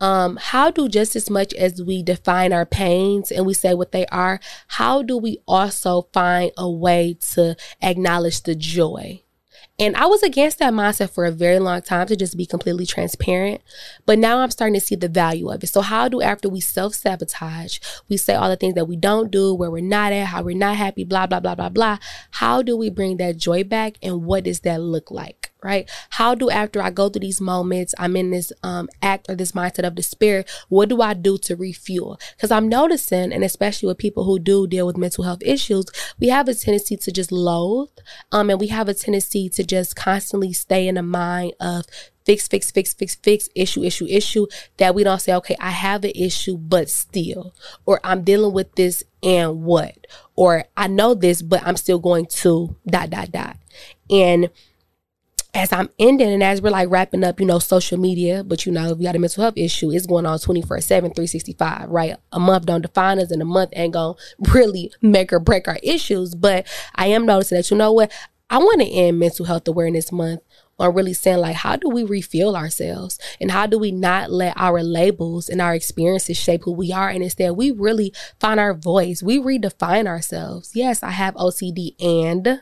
um, 0.00 0.38
how 0.40 0.70
do 0.70 0.88
just 0.88 1.16
as 1.16 1.28
much 1.28 1.52
as 1.54 1.82
we 1.82 2.02
define 2.02 2.52
our 2.52 2.66
pains 2.66 3.32
and 3.32 3.44
we 3.44 3.54
say 3.54 3.74
what 3.74 3.90
they 3.90 4.06
are, 4.06 4.38
how 4.68 5.02
do 5.02 5.16
we 5.16 5.38
also 5.48 6.02
find 6.12 6.52
a 6.56 6.70
way 6.70 7.16
to 7.32 7.56
acknowledge 7.82 8.42
the 8.42 8.54
joy? 8.54 9.22
And 9.80 9.96
I 9.96 10.06
was 10.06 10.24
against 10.24 10.58
that 10.58 10.72
mindset 10.72 11.10
for 11.10 11.24
a 11.24 11.30
very 11.30 11.60
long 11.60 11.82
time 11.82 12.08
to 12.08 12.16
just 12.16 12.36
be 12.36 12.46
completely 12.46 12.84
transparent. 12.84 13.60
But 14.06 14.18
now 14.18 14.38
I'm 14.38 14.50
starting 14.50 14.74
to 14.74 14.84
see 14.84 14.96
the 14.96 15.08
value 15.08 15.48
of 15.50 15.62
it. 15.62 15.68
So, 15.68 15.82
how 15.82 16.08
do, 16.08 16.20
after 16.20 16.48
we 16.48 16.60
self 16.60 16.94
sabotage, 16.94 17.78
we 18.08 18.16
say 18.16 18.34
all 18.34 18.48
the 18.48 18.56
things 18.56 18.74
that 18.74 18.86
we 18.86 18.96
don't 18.96 19.30
do, 19.30 19.54
where 19.54 19.70
we're 19.70 19.82
not 19.82 20.12
at, 20.12 20.26
how 20.26 20.42
we're 20.42 20.56
not 20.56 20.76
happy, 20.76 21.04
blah, 21.04 21.28
blah, 21.28 21.38
blah, 21.38 21.54
blah, 21.54 21.68
blah, 21.68 21.98
how 22.32 22.60
do 22.60 22.76
we 22.76 22.90
bring 22.90 23.18
that 23.18 23.36
joy 23.36 23.62
back? 23.62 23.98
And 24.02 24.24
what 24.24 24.44
does 24.44 24.60
that 24.60 24.80
look 24.80 25.12
like? 25.12 25.52
Right? 25.62 25.90
How 26.10 26.34
do 26.34 26.50
after 26.50 26.80
I 26.82 26.90
go 26.90 27.08
through 27.08 27.20
these 27.20 27.40
moments, 27.40 27.94
I'm 27.98 28.16
in 28.16 28.30
this 28.30 28.52
um, 28.62 28.88
act 29.02 29.26
or 29.28 29.34
this 29.34 29.52
mindset 29.52 29.86
of 29.86 29.94
despair, 29.94 30.44
what 30.68 30.88
do 30.88 31.00
I 31.00 31.14
do 31.14 31.38
to 31.38 31.56
refuel? 31.56 32.18
Because 32.36 32.50
I'm 32.50 32.68
noticing, 32.68 33.32
and 33.32 33.44
especially 33.44 33.88
with 33.88 33.98
people 33.98 34.24
who 34.24 34.38
do 34.38 34.66
deal 34.66 34.86
with 34.86 34.96
mental 34.96 35.24
health 35.24 35.42
issues, 35.42 35.86
we 36.18 36.28
have 36.28 36.48
a 36.48 36.54
tendency 36.54 36.96
to 36.96 37.12
just 37.12 37.32
loathe, 37.32 37.90
um, 38.32 38.50
and 38.50 38.60
we 38.60 38.68
have 38.68 38.88
a 38.88 38.94
tendency 38.94 39.48
to 39.50 39.64
just 39.64 39.96
constantly 39.96 40.52
stay 40.52 40.86
in 40.86 40.96
a 40.96 41.02
mind 41.02 41.54
of 41.60 41.86
fix, 42.24 42.46
fix, 42.46 42.70
fix, 42.70 42.92
fix, 42.92 43.14
fix, 43.14 43.48
issue, 43.54 43.82
issue, 43.82 44.04
issue, 44.06 44.46
that 44.76 44.94
we 44.94 45.02
don't 45.02 45.20
say, 45.20 45.32
okay, 45.32 45.56
I 45.58 45.70
have 45.70 46.04
an 46.04 46.12
issue, 46.14 46.58
but 46.58 46.90
still, 46.90 47.54
or 47.86 48.00
I'm 48.04 48.22
dealing 48.22 48.52
with 48.52 48.74
this 48.74 49.02
and 49.22 49.62
what, 49.62 50.06
or 50.36 50.64
I 50.76 50.88
know 50.88 51.14
this, 51.14 51.40
but 51.40 51.62
I'm 51.66 51.78
still 51.78 51.98
going 51.98 52.26
to 52.26 52.76
dot, 52.86 53.08
dot, 53.08 53.32
dot. 53.32 53.56
And 54.10 54.50
as 55.54 55.72
I'm 55.72 55.88
ending 55.98 56.28
and 56.28 56.42
as 56.42 56.60
we're 56.60 56.70
like 56.70 56.90
wrapping 56.90 57.24
up, 57.24 57.40
you 57.40 57.46
know, 57.46 57.58
social 57.58 57.98
media, 57.98 58.44
but 58.44 58.66
you 58.66 58.72
know, 58.72 58.88
you 58.88 59.04
got 59.04 59.16
a 59.16 59.18
mental 59.18 59.42
health 59.42 59.56
issue, 59.56 59.90
it's 59.90 60.06
going 60.06 60.26
on 60.26 60.38
24 60.38 60.80
7, 60.80 61.10
365, 61.10 61.88
right? 61.88 62.16
A 62.32 62.38
month 62.40 62.66
don't 62.66 62.82
define 62.82 63.18
us 63.18 63.30
and 63.30 63.40
a 63.40 63.46
month 63.46 63.70
ain't 63.74 63.94
gonna 63.94 64.14
really 64.52 64.92
make 65.00 65.32
or 65.32 65.40
break 65.40 65.66
our 65.66 65.78
issues. 65.82 66.34
But 66.34 66.66
I 66.94 67.06
am 67.08 67.26
noticing 67.26 67.56
that, 67.56 67.70
you 67.70 67.76
know 67.76 67.92
what? 67.92 68.12
I 68.50 68.58
want 68.58 68.80
to 68.80 68.88
end 68.88 69.18
mental 69.18 69.44
health 69.46 69.68
awareness 69.68 70.10
month 70.10 70.40
on 70.78 70.94
really 70.94 71.12
saying 71.12 71.38
like 71.38 71.56
how 71.56 71.76
do 71.76 71.88
we 71.88 72.04
refuel 72.04 72.56
ourselves 72.56 73.18
and 73.40 73.50
how 73.50 73.66
do 73.66 73.78
we 73.78 73.90
not 73.90 74.30
let 74.30 74.54
our 74.56 74.82
labels 74.82 75.48
and 75.48 75.60
our 75.60 75.74
experiences 75.74 76.36
shape 76.36 76.62
who 76.64 76.72
we 76.72 76.92
are 76.92 77.08
and 77.08 77.22
instead 77.22 77.50
we 77.50 77.70
really 77.70 78.12
find 78.38 78.60
our 78.60 78.74
voice 78.74 79.22
we 79.22 79.38
redefine 79.38 80.06
ourselves 80.06 80.70
yes 80.74 81.02
i 81.02 81.10
have 81.10 81.34
ocd 81.34 81.94
and 82.00 82.60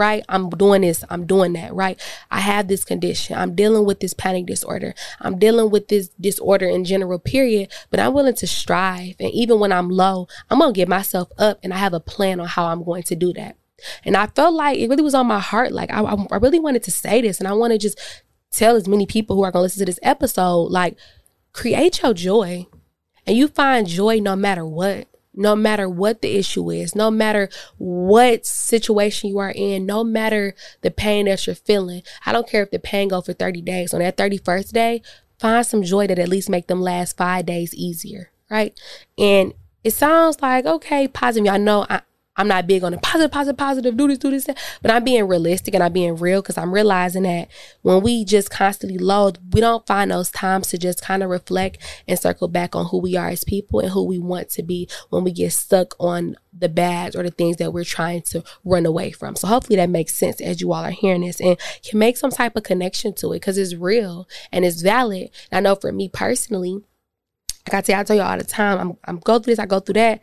right? 0.00 0.24
I'm 0.30 0.48
doing 0.48 0.80
this, 0.80 1.04
I'm 1.10 1.26
doing 1.26 1.52
that, 1.52 1.74
right? 1.74 2.00
I 2.30 2.40
have 2.40 2.68
this 2.68 2.84
condition. 2.84 3.36
I'm 3.36 3.54
dealing 3.54 3.84
with 3.84 4.00
this 4.00 4.14
panic 4.14 4.46
disorder. 4.46 4.94
I'm 5.20 5.38
dealing 5.38 5.70
with 5.70 5.88
this 5.88 6.08
disorder 6.18 6.66
in 6.66 6.86
general, 6.86 7.18
period. 7.18 7.70
But 7.90 8.00
I'm 8.00 8.14
willing 8.14 8.34
to 8.36 8.46
strive. 8.46 9.16
And 9.20 9.30
even 9.32 9.60
when 9.60 9.72
I'm 9.72 9.90
low, 9.90 10.26
I'm 10.48 10.58
going 10.58 10.72
to 10.72 10.76
get 10.76 10.88
myself 10.88 11.28
up 11.36 11.60
and 11.62 11.74
I 11.74 11.76
have 11.76 11.92
a 11.92 12.00
plan 12.00 12.40
on 12.40 12.48
how 12.48 12.64
I'm 12.68 12.82
going 12.82 13.02
to 13.04 13.14
do 13.14 13.34
that. 13.34 13.58
And 14.02 14.16
I 14.16 14.26
felt 14.28 14.54
like 14.54 14.78
it 14.78 14.88
really 14.88 15.02
was 15.02 15.14
on 15.14 15.26
my 15.26 15.38
heart. 15.38 15.72
Like 15.72 15.90
I, 15.90 16.00
I 16.00 16.36
really 16.38 16.60
wanted 16.60 16.82
to 16.84 16.90
say 16.90 17.20
this 17.20 17.38
and 17.38 17.46
I 17.46 17.52
want 17.52 17.72
to 17.74 17.78
just 17.78 17.98
tell 18.50 18.76
as 18.76 18.88
many 18.88 19.04
people 19.04 19.36
who 19.36 19.44
are 19.44 19.52
going 19.52 19.60
to 19.60 19.64
listen 19.64 19.80
to 19.80 19.84
this 19.84 20.00
episode, 20.02 20.70
like 20.70 20.96
create 21.52 22.02
your 22.02 22.14
joy 22.14 22.66
and 23.26 23.36
you 23.36 23.48
find 23.48 23.86
joy 23.86 24.18
no 24.18 24.34
matter 24.34 24.64
what 24.64 25.09
no 25.34 25.54
matter 25.54 25.88
what 25.88 26.22
the 26.22 26.36
issue 26.36 26.70
is, 26.70 26.94
no 26.94 27.10
matter 27.10 27.48
what 27.78 28.44
situation 28.44 29.30
you 29.30 29.38
are 29.38 29.52
in, 29.54 29.86
no 29.86 30.02
matter 30.02 30.54
the 30.82 30.90
pain 30.90 31.26
that 31.26 31.46
you're 31.46 31.54
feeling. 31.54 32.02
I 32.26 32.32
don't 32.32 32.48
care 32.48 32.62
if 32.62 32.70
the 32.70 32.78
pain 32.78 33.08
go 33.08 33.20
for 33.20 33.32
30 33.32 33.62
days. 33.62 33.94
On 33.94 34.00
that 34.00 34.16
31st 34.16 34.72
day, 34.72 35.02
find 35.38 35.64
some 35.64 35.82
joy 35.82 36.06
that 36.06 36.18
at 36.18 36.28
least 36.28 36.50
make 36.50 36.66
them 36.66 36.80
last 36.80 37.16
five 37.16 37.46
days 37.46 37.74
easier, 37.74 38.30
right? 38.50 38.78
And 39.16 39.54
it 39.82 39.92
sounds 39.92 40.40
like, 40.42 40.66
okay, 40.66 41.08
positive. 41.08 41.52
I 41.52 41.58
know 41.58 41.86
I, 41.88 42.02
I'm 42.40 42.48
not 42.48 42.66
big 42.66 42.82
on 42.82 42.92
the 42.92 42.98
positive, 42.98 43.30
positive, 43.30 43.58
positive, 43.58 43.96
do 43.98 44.08
this, 44.08 44.16
do 44.16 44.30
this, 44.30 44.48
but 44.80 44.90
I'm 44.90 45.04
being 45.04 45.28
realistic 45.28 45.74
and 45.74 45.84
I'm 45.84 45.92
being 45.92 46.16
real 46.16 46.40
because 46.40 46.56
I'm 46.56 46.72
realizing 46.72 47.24
that 47.24 47.50
when 47.82 48.00
we 48.00 48.24
just 48.24 48.48
constantly 48.48 48.96
load, 48.96 49.36
we 49.52 49.60
don't 49.60 49.86
find 49.86 50.10
those 50.10 50.30
times 50.30 50.68
to 50.68 50.78
just 50.78 51.02
kind 51.02 51.22
of 51.22 51.28
reflect 51.28 51.76
and 52.08 52.18
circle 52.18 52.48
back 52.48 52.74
on 52.74 52.86
who 52.86 52.98
we 52.98 53.14
are 53.14 53.28
as 53.28 53.44
people 53.44 53.80
and 53.80 53.90
who 53.90 54.02
we 54.02 54.18
want 54.18 54.48
to 54.52 54.62
be 54.62 54.88
when 55.10 55.22
we 55.22 55.32
get 55.32 55.52
stuck 55.52 55.94
on 56.00 56.34
the 56.50 56.70
bads 56.70 57.14
or 57.14 57.22
the 57.22 57.30
things 57.30 57.58
that 57.58 57.74
we're 57.74 57.84
trying 57.84 58.22
to 58.22 58.42
run 58.64 58.86
away 58.86 59.10
from. 59.10 59.36
So 59.36 59.46
hopefully 59.46 59.76
that 59.76 59.90
makes 59.90 60.14
sense 60.14 60.40
as 60.40 60.62
you 60.62 60.72
all 60.72 60.82
are 60.82 60.90
hearing 60.90 61.20
this 61.20 61.42
and 61.42 61.58
can 61.84 61.98
make 61.98 62.16
some 62.16 62.30
type 62.30 62.56
of 62.56 62.62
connection 62.62 63.12
to 63.16 63.32
it 63.32 63.36
because 63.36 63.58
it's 63.58 63.74
real 63.74 64.26
and 64.50 64.64
it's 64.64 64.80
valid. 64.80 65.28
And 65.52 65.58
I 65.58 65.68
know 65.68 65.74
for 65.74 65.92
me 65.92 66.08
personally, 66.08 66.80
like 67.68 67.74
I 67.74 67.80
tell, 67.82 68.00
I 68.00 68.02
tell 68.04 68.16
you 68.16 68.22
all 68.22 68.38
the 68.38 68.44
time, 68.44 68.78
I'm, 68.78 68.96
I'm 69.04 69.18
go 69.18 69.38
through 69.38 69.52
this, 69.52 69.58
I 69.58 69.66
go 69.66 69.80
through 69.80 69.94
that. 69.94 70.22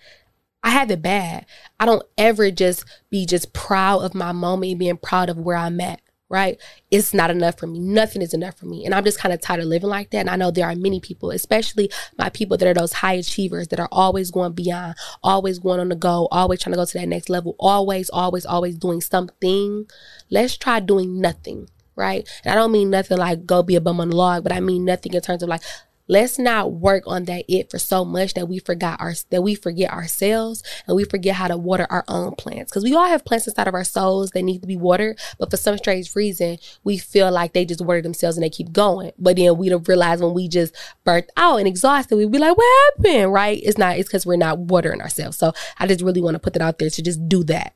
I 0.63 0.71
have 0.71 0.91
it 0.91 1.01
bad. 1.01 1.45
I 1.79 1.85
don't 1.85 2.03
ever 2.17 2.51
just 2.51 2.85
be 3.09 3.25
just 3.25 3.53
proud 3.53 4.03
of 4.03 4.15
my 4.15 4.31
moment 4.31 4.71
and 4.71 4.79
being 4.79 4.97
proud 4.97 5.29
of 5.29 5.37
where 5.37 5.55
I'm 5.55 5.79
at, 5.79 6.01
right? 6.29 6.57
It's 6.91 7.13
not 7.13 7.29
enough 7.29 7.57
for 7.57 7.67
me. 7.67 7.79
Nothing 7.79 8.21
is 8.21 8.33
enough 8.33 8.57
for 8.57 8.65
me. 8.65 8.83
And 8.83 8.93
I'm 8.93 9.03
just 9.03 9.19
kind 9.19 9.33
of 9.33 9.39
tired 9.39 9.61
of 9.61 9.67
living 9.67 9.89
like 9.89 10.09
that. 10.11 10.19
And 10.19 10.29
I 10.29 10.35
know 10.35 10.51
there 10.51 10.67
are 10.67 10.75
many 10.75 10.99
people, 10.99 11.31
especially 11.31 11.89
my 12.17 12.29
people 12.29 12.57
that 12.57 12.67
are 12.67 12.73
those 12.73 12.93
high 12.93 13.13
achievers 13.13 13.69
that 13.69 13.79
are 13.79 13.89
always 13.91 14.31
going 14.31 14.53
beyond, 14.53 14.95
always 15.23 15.59
going 15.59 15.79
on 15.79 15.89
the 15.89 15.95
go, 15.95 16.27
always 16.31 16.59
trying 16.61 16.73
to 16.73 16.77
go 16.77 16.85
to 16.85 16.97
that 16.97 17.07
next 17.07 17.29
level, 17.29 17.55
always, 17.59 18.09
always, 18.09 18.45
always 18.45 18.77
doing 18.77 18.99
something. 18.99 19.85
Let's 20.29 20.57
try 20.57 20.79
doing 20.79 21.21
nothing 21.21 21.69
right? 21.97 22.29
And 22.45 22.53
I 22.53 22.55
don't 22.55 22.71
mean 22.71 22.91
nothing 22.91 23.17
like 23.17 23.45
go 23.45 23.63
be 23.63 23.75
a 23.75 23.81
bum 23.81 23.99
on 23.99 24.11
the 24.11 24.15
log, 24.15 24.43
but 24.43 24.53
I 24.53 24.61
mean 24.61 24.85
nothing 24.85 25.13
in 25.13 25.21
terms 25.21 25.43
of 25.43 25.49
like 25.49 25.63
Let's 26.07 26.39
not 26.39 26.73
work 26.73 27.03
on 27.05 27.25
that 27.25 27.45
it 27.47 27.69
for 27.69 27.77
so 27.79 28.05
much 28.05 28.33
that 28.33 28.47
we 28.47 28.59
forgot 28.59 28.99
our 29.01 29.13
that 29.29 29.41
we 29.41 29.55
forget 29.55 29.91
ourselves 29.91 30.63
and 30.87 30.95
we 30.95 31.03
forget 31.03 31.35
how 31.35 31.47
to 31.47 31.57
water 31.57 31.85
our 31.89 32.05
own 32.07 32.35
plants. 32.35 32.71
Because 32.71 32.83
we 32.83 32.95
all 32.95 33.07
have 33.07 33.25
plants 33.25 33.47
inside 33.47 33.67
of 33.67 33.73
our 33.73 33.83
souls 33.83 34.31
that 34.31 34.43
need 34.43 34.61
to 34.61 34.67
be 34.67 34.77
watered, 34.77 35.19
but 35.37 35.51
for 35.51 35.57
some 35.57 35.77
strange 35.77 36.15
reason, 36.15 36.57
we 36.83 36.97
feel 36.97 37.31
like 37.31 37.53
they 37.53 37.65
just 37.65 37.81
water 37.81 38.01
themselves 38.01 38.37
and 38.37 38.43
they 38.43 38.49
keep 38.49 38.71
going. 38.71 39.11
But 39.19 39.35
then 39.35 39.57
we 39.57 39.69
don't 39.69 39.87
realize 39.87 40.21
when 40.21 40.33
we 40.33 40.47
just 40.47 40.75
burnt 41.03 41.29
out 41.35 41.57
and 41.57 41.67
exhausted, 41.67 42.15
we'd 42.15 42.31
be 42.31 42.39
like, 42.39 42.57
"What 42.57 42.95
happened?" 42.97 43.33
Right? 43.33 43.59
It's 43.63 43.77
not. 43.77 43.97
It's 43.97 44.07
because 44.07 44.25
we're 44.25 44.37
not 44.37 44.59
watering 44.59 45.01
ourselves. 45.01 45.37
So 45.37 45.53
I 45.77 45.87
just 45.87 46.01
really 46.01 46.21
want 46.21 46.35
to 46.35 46.39
put 46.39 46.53
that 46.53 46.61
out 46.61 46.79
there 46.79 46.89
to 46.89 47.01
just 47.01 47.27
do 47.27 47.43
that. 47.45 47.73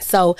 So 0.00 0.36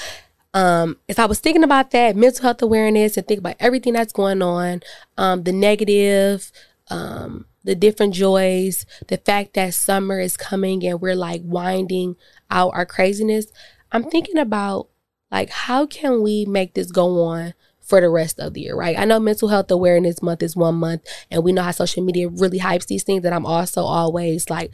um, 0.54 0.98
as 1.08 1.18
I 1.18 1.24
was 1.24 1.40
thinking 1.40 1.64
about 1.64 1.92
that 1.92 2.16
mental 2.16 2.42
health 2.42 2.60
awareness 2.60 3.16
and 3.16 3.26
think 3.26 3.38
about 3.38 3.56
everything 3.58 3.94
that's 3.94 4.12
going 4.12 4.42
on, 4.42 4.82
um, 5.16 5.44
the 5.44 5.52
negative, 5.52 6.52
um, 6.92 7.46
the 7.64 7.74
different 7.74 8.12
joys, 8.12 8.84
the 9.08 9.16
fact 9.16 9.54
that 9.54 9.72
summer 9.72 10.20
is 10.20 10.36
coming 10.36 10.84
and 10.84 11.00
we're 11.00 11.16
like 11.16 11.40
winding 11.42 12.16
out 12.50 12.72
our 12.74 12.84
craziness. 12.84 13.46
I'm 13.92 14.04
thinking 14.04 14.36
about 14.36 14.88
like 15.30 15.48
how 15.48 15.86
can 15.86 16.22
we 16.22 16.44
make 16.44 16.74
this 16.74 16.92
go 16.92 17.22
on 17.24 17.54
for 17.80 18.00
the 18.02 18.10
rest 18.10 18.38
of 18.38 18.52
the 18.52 18.60
year, 18.60 18.76
right? 18.76 18.98
I 18.98 19.06
know 19.06 19.18
mental 19.18 19.48
health 19.48 19.70
awareness 19.70 20.22
month 20.22 20.42
is 20.42 20.54
one 20.54 20.74
month 20.74 21.02
and 21.30 21.42
we 21.42 21.52
know 21.52 21.62
how 21.62 21.70
social 21.70 22.04
media 22.04 22.28
really 22.28 22.58
hypes 22.58 22.86
these 22.86 23.04
things 23.04 23.22
that 23.22 23.32
I'm 23.32 23.46
also 23.46 23.82
always 23.82 24.50
like 24.50 24.70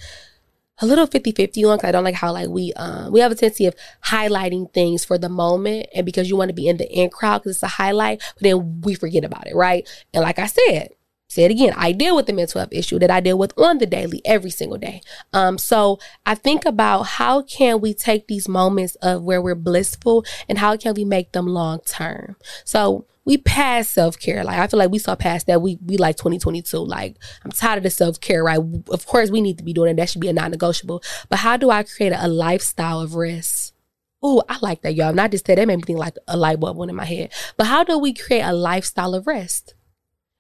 a 0.80 0.86
little 0.86 1.06
50-50 1.06 1.70
on 1.70 1.76
because 1.76 1.88
I 1.88 1.92
don't 1.92 2.04
like 2.04 2.14
how 2.16 2.32
like 2.32 2.48
we 2.48 2.72
um 2.74 3.12
we 3.12 3.20
have 3.20 3.30
a 3.30 3.36
tendency 3.36 3.66
of 3.66 3.76
highlighting 4.06 4.72
things 4.72 5.04
for 5.04 5.18
the 5.18 5.28
moment 5.28 5.86
and 5.94 6.04
because 6.04 6.28
you 6.28 6.36
want 6.36 6.48
to 6.48 6.54
be 6.54 6.66
in 6.66 6.78
the 6.78 6.92
in 6.92 7.10
crowd 7.10 7.38
because 7.38 7.56
it's 7.56 7.62
a 7.62 7.68
highlight, 7.68 8.22
but 8.34 8.42
then 8.42 8.80
we 8.80 8.94
forget 8.94 9.24
about 9.24 9.46
it, 9.46 9.54
right? 9.54 9.88
And 10.12 10.24
like 10.24 10.40
I 10.40 10.46
said, 10.46 10.90
say 11.28 11.44
it 11.44 11.50
again. 11.50 11.74
I 11.76 11.92
deal 11.92 12.16
with 12.16 12.26
the 12.26 12.32
mental 12.32 12.60
health 12.60 12.72
issue 12.72 12.98
that 12.98 13.10
i 13.10 13.20
deal 13.20 13.38
with 13.38 13.56
on 13.58 13.78
the 13.78 13.86
daily 13.86 14.22
every 14.24 14.50
single 14.50 14.78
day. 14.78 15.02
Um 15.32 15.58
so 15.58 15.98
i 16.26 16.34
think 16.34 16.64
about 16.64 17.02
how 17.02 17.42
can 17.42 17.80
we 17.80 17.94
take 17.94 18.26
these 18.26 18.48
moments 18.48 18.94
of 18.96 19.22
where 19.22 19.40
we're 19.40 19.54
blissful 19.54 20.24
and 20.48 20.58
how 20.58 20.76
can 20.76 20.94
we 20.94 21.04
make 21.04 21.32
them 21.32 21.46
long 21.46 21.80
term? 21.86 22.36
So 22.64 23.06
we 23.24 23.36
pass 23.36 23.88
self-care. 23.88 24.42
Like 24.42 24.58
i 24.58 24.66
feel 24.66 24.78
like 24.78 24.90
we 24.90 24.98
saw 24.98 25.14
past 25.14 25.46
that. 25.46 25.60
We 25.60 25.78
we 25.84 25.98
like 25.98 26.16
2022 26.16 26.78
like 26.78 27.16
i'm 27.44 27.52
tired 27.52 27.78
of 27.78 27.82
the 27.82 27.90
self-care 27.90 28.42
right? 28.42 28.60
Of 28.90 29.06
course 29.06 29.30
we 29.30 29.40
need 29.40 29.58
to 29.58 29.64
be 29.64 29.72
doing 29.72 29.90
it. 29.90 29.96
That 29.96 30.08
should 30.08 30.22
be 30.22 30.28
a 30.28 30.32
non-negotiable. 30.32 31.02
But 31.28 31.40
how 31.40 31.56
do 31.56 31.70
i 31.70 31.82
create 31.82 32.12
a, 32.12 32.26
a 32.26 32.28
lifestyle 32.28 33.00
of 33.00 33.14
rest? 33.14 33.74
Oh, 34.20 34.42
I 34.48 34.58
like 34.60 34.82
that, 34.82 34.94
y'all. 34.94 35.12
Not 35.12 35.30
just 35.30 35.44
that, 35.46 35.56
that 35.56 35.68
made 35.68 35.76
me 35.76 35.82
think 35.82 35.98
like 35.98 36.16
a 36.26 36.36
light 36.36 36.58
bulb 36.58 36.76
went 36.76 36.90
in 36.90 36.96
my 36.96 37.04
head. 37.04 37.32
But 37.56 37.68
how 37.68 37.84
do 37.84 37.98
we 37.98 38.12
create 38.12 38.42
a 38.42 38.52
lifestyle 38.52 39.14
of 39.14 39.28
rest? 39.28 39.74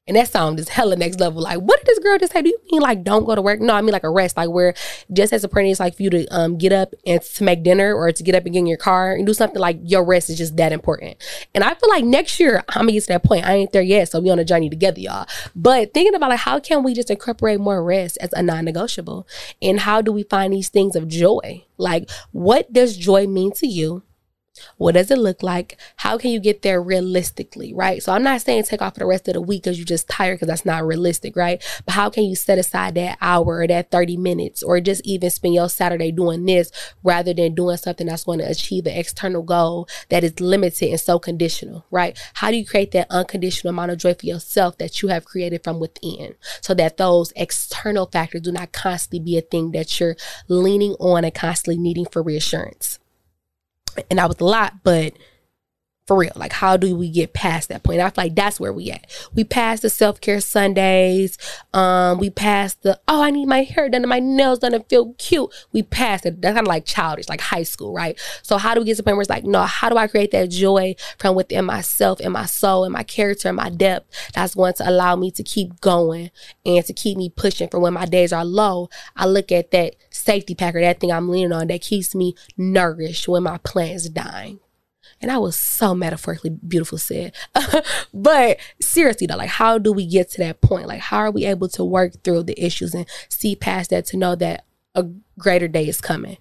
And 0.08 0.16
that 0.16 0.28
sound 0.28 0.58
is 0.58 0.70
hella 0.70 0.96
next 0.96 1.20
level. 1.20 1.42
Like, 1.42 1.58
what 1.58 1.78
did 1.78 1.86
this 1.86 1.98
girl 1.98 2.18
just 2.18 2.32
say? 2.32 2.40
Do 2.40 2.48
you 2.48 2.58
mean 2.72 2.80
like 2.80 3.04
don't 3.04 3.26
go 3.26 3.34
to 3.34 3.42
work? 3.42 3.60
No, 3.60 3.74
I 3.74 3.82
mean 3.82 3.92
like 3.92 4.04
a 4.04 4.10
rest. 4.10 4.38
Like 4.38 4.48
where 4.48 4.74
just 5.12 5.34
as 5.34 5.44
a 5.44 5.48
parent, 5.48 5.70
it's 5.70 5.80
like 5.80 5.96
for 5.96 6.02
you 6.02 6.10
to 6.10 6.26
um, 6.28 6.56
get 6.56 6.72
up 6.72 6.94
and 7.06 7.20
to 7.20 7.44
make 7.44 7.62
dinner 7.62 7.94
or 7.94 8.10
to 8.10 8.22
get 8.22 8.34
up 8.34 8.44
and 8.44 8.54
get 8.54 8.60
in 8.60 8.66
your 8.66 8.78
car 8.78 9.12
and 9.12 9.26
do 9.26 9.34
something 9.34 9.60
like 9.60 9.78
your 9.82 10.02
rest 10.02 10.30
is 10.30 10.38
just 10.38 10.56
that 10.56 10.72
important. 10.72 11.22
And 11.54 11.62
I 11.62 11.74
feel 11.74 11.90
like 11.90 12.04
next 12.04 12.40
year 12.40 12.64
I'm 12.70 12.82
gonna 12.82 12.92
get 12.92 13.02
to 13.02 13.08
that 13.08 13.24
point. 13.24 13.46
I 13.46 13.54
ain't 13.54 13.72
there 13.72 13.82
yet, 13.82 14.08
so 14.08 14.20
we 14.20 14.30
on 14.30 14.38
a 14.38 14.44
journey 14.44 14.70
together, 14.70 15.00
y'all. 15.00 15.26
But 15.54 15.92
thinking 15.92 16.14
about 16.14 16.30
like 16.30 16.40
how 16.40 16.58
can 16.58 16.82
we 16.82 16.94
just 16.94 17.10
incorporate 17.10 17.60
more 17.60 17.84
rest 17.84 18.16
as 18.22 18.32
a 18.32 18.42
non-negotiable? 18.42 19.28
And 19.60 19.80
how 19.80 20.00
do 20.00 20.10
we 20.10 20.22
find 20.22 20.54
these 20.54 20.70
things 20.70 20.96
of 20.96 21.06
joy? 21.06 21.64
Like, 21.76 22.10
what 22.32 22.72
does 22.72 22.96
joy 22.96 23.26
mean 23.26 23.52
to 23.52 23.66
you? 23.66 24.02
What 24.76 24.92
does 24.92 25.10
it 25.10 25.18
look 25.18 25.42
like? 25.42 25.78
How 25.96 26.18
can 26.18 26.30
you 26.30 26.40
get 26.40 26.62
there 26.62 26.82
realistically, 26.82 27.72
right? 27.74 28.02
So 28.02 28.12
I'm 28.12 28.22
not 28.22 28.40
saying 28.42 28.64
take 28.64 28.82
off 28.82 28.94
for 28.94 29.00
the 29.00 29.06
rest 29.06 29.28
of 29.28 29.34
the 29.34 29.40
week 29.40 29.64
because 29.64 29.78
you're 29.78 29.84
just 29.84 30.08
tired 30.08 30.36
because 30.36 30.48
that's 30.48 30.64
not 30.64 30.86
realistic, 30.86 31.36
right? 31.36 31.62
But 31.84 31.92
how 31.92 32.10
can 32.10 32.24
you 32.24 32.36
set 32.36 32.58
aside 32.58 32.94
that 32.94 33.18
hour 33.20 33.58
or 33.58 33.66
that 33.66 33.90
30 33.90 34.16
minutes 34.16 34.62
or 34.62 34.80
just 34.80 35.04
even 35.04 35.30
spend 35.30 35.54
your 35.54 35.68
Saturday 35.68 36.12
doing 36.12 36.44
this 36.46 36.70
rather 37.02 37.34
than 37.34 37.54
doing 37.54 37.76
something 37.76 38.06
that's 38.06 38.24
going 38.24 38.38
to 38.38 38.50
achieve 38.50 38.86
an 38.86 38.96
external 38.96 39.42
goal 39.42 39.88
that 40.08 40.24
is 40.24 40.40
limited 40.40 40.90
and 40.90 41.00
so 41.00 41.18
conditional, 41.18 41.84
right? 41.90 42.18
How 42.34 42.50
do 42.50 42.56
you 42.56 42.66
create 42.66 42.92
that 42.92 43.10
unconditional 43.10 43.70
amount 43.70 43.92
of 43.92 43.98
joy 43.98 44.14
for 44.14 44.26
yourself 44.26 44.78
that 44.78 45.02
you 45.02 45.08
have 45.08 45.24
created 45.24 45.64
from 45.64 45.80
within 45.80 46.34
so 46.60 46.74
that 46.74 46.96
those 46.96 47.32
external 47.36 48.06
factors 48.06 48.42
do 48.42 48.52
not 48.52 48.72
constantly 48.72 49.20
be 49.20 49.38
a 49.38 49.42
thing 49.42 49.72
that 49.72 49.98
you're 49.98 50.16
leaning 50.48 50.92
on 50.98 51.24
and 51.24 51.34
constantly 51.34 51.78
needing 51.78 52.06
for 52.06 52.22
reassurance? 52.22 52.98
And 54.10 54.18
that 54.18 54.28
was 54.28 54.38
a 54.40 54.44
lot, 54.44 54.74
but 54.82 55.14
for 56.08 56.16
real, 56.16 56.32
like 56.36 56.54
how 56.54 56.78
do 56.78 56.96
we 56.96 57.10
get 57.10 57.34
past 57.34 57.68
that 57.68 57.82
point? 57.82 58.00
I 58.00 58.08
feel 58.08 58.24
like 58.24 58.34
that's 58.34 58.58
where 58.58 58.72
we 58.72 58.90
at. 58.90 59.06
We 59.34 59.44
passed 59.44 59.82
the 59.82 59.90
self 59.90 60.22
care 60.22 60.40
Sundays. 60.40 61.36
Um, 61.74 62.18
we 62.18 62.30
passed 62.30 62.82
the 62.82 62.98
oh, 63.06 63.22
I 63.22 63.30
need 63.30 63.44
my 63.44 63.62
hair 63.62 63.90
done 63.90 64.00
and 64.00 64.08
my 64.08 64.18
nails 64.18 64.60
done 64.60 64.72
and 64.72 64.86
feel 64.88 65.12
cute. 65.18 65.52
We 65.70 65.82
passed 65.82 66.24
it. 66.24 66.40
That's 66.40 66.54
kind 66.54 66.66
of 66.66 66.68
like 66.68 66.86
childish, 66.86 67.28
like 67.28 67.42
high 67.42 67.62
school, 67.62 67.92
right? 67.92 68.18
So 68.42 68.56
how 68.56 68.72
do 68.72 68.80
we 68.80 68.86
get 68.86 68.94
to 68.94 68.96
the 68.96 69.02
point 69.02 69.18
where 69.18 69.22
it's 69.22 69.28
like, 69.28 69.44
no, 69.44 69.64
how 69.64 69.90
do 69.90 69.98
I 69.98 70.06
create 70.06 70.30
that 70.30 70.48
joy 70.48 70.96
from 71.18 71.36
within 71.36 71.66
myself 71.66 72.20
and 72.20 72.32
my 72.32 72.46
soul 72.46 72.84
and 72.84 72.92
my 72.94 73.02
character 73.02 73.48
and 73.48 73.58
my 73.58 73.68
depth 73.68 74.32
that's 74.32 74.54
going 74.54 74.72
to 74.74 74.88
allow 74.88 75.14
me 75.14 75.30
to 75.32 75.42
keep 75.42 75.78
going 75.82 76.30
and 76.64 76.84
to 76.86 76.94
keep 76.94 77.18
me 77.18 77.28
pushing 77.28 77.68
for 77.68 77.80
when 77.80 77.92
my 77.92 78.06
days 78.06 78.32
are 78.32 78.46
low. 78.46 78.88
I 79.14 79.26
look 79.26 79.52
at 79.52 79.72
that 79.72 79.94
safety 80.08 80.54
packer, 80.54 80.80
that 80.80 81.00
thing 81.00 81.12
I'm 81.12 81.28
leaning 81.28 81.52
on 81.52 81.66
that 81.66 81.82
keeps 81.82 82.14
me 82.14 82.34
nourished 82.56 83.28
when 83.28 83.42
my 83.42 83.58
plant's 83.58 84.08
dying. 84.08 84.60
And 85.20 85.30
I 85.30 85.38
was 85.38 85.56
so 85.56 85.94
metaphorically 85.94 86.50
beautiful 86.50 86.98
said. 86.98 87.34
but 88.14 88.58
seriously 88.80 89.26
though, 89.26 89.36
like 89.36 89.50
how 89.50 89.78
do 89.78 89.92
we 89.92 90.06
get 90.06 90.30
to 90.30 90.38
that 90.38 90.60
point? 90.60 90.86
Like 90.86 91.00
how 91.00 91.18
are 91.18 91.30
we 91.30 91.44
able 91.44 91.68
to 91.70 91.84
work 91.84 92.22
through 92.22 92.44
the 92.44 92.62
issues 92.62 92.94
and 92.94 93.06
see 93.28 93.56
past 93.56 93.90
that 93.90 94.06
to 94.06 94.16
know 94.16 94.34
that 94.36 94.64
a 94.94 95.06
greater 95.38 95.68
day 95.68 95.88
is 95.88 96.00
coming? 96.00 96.38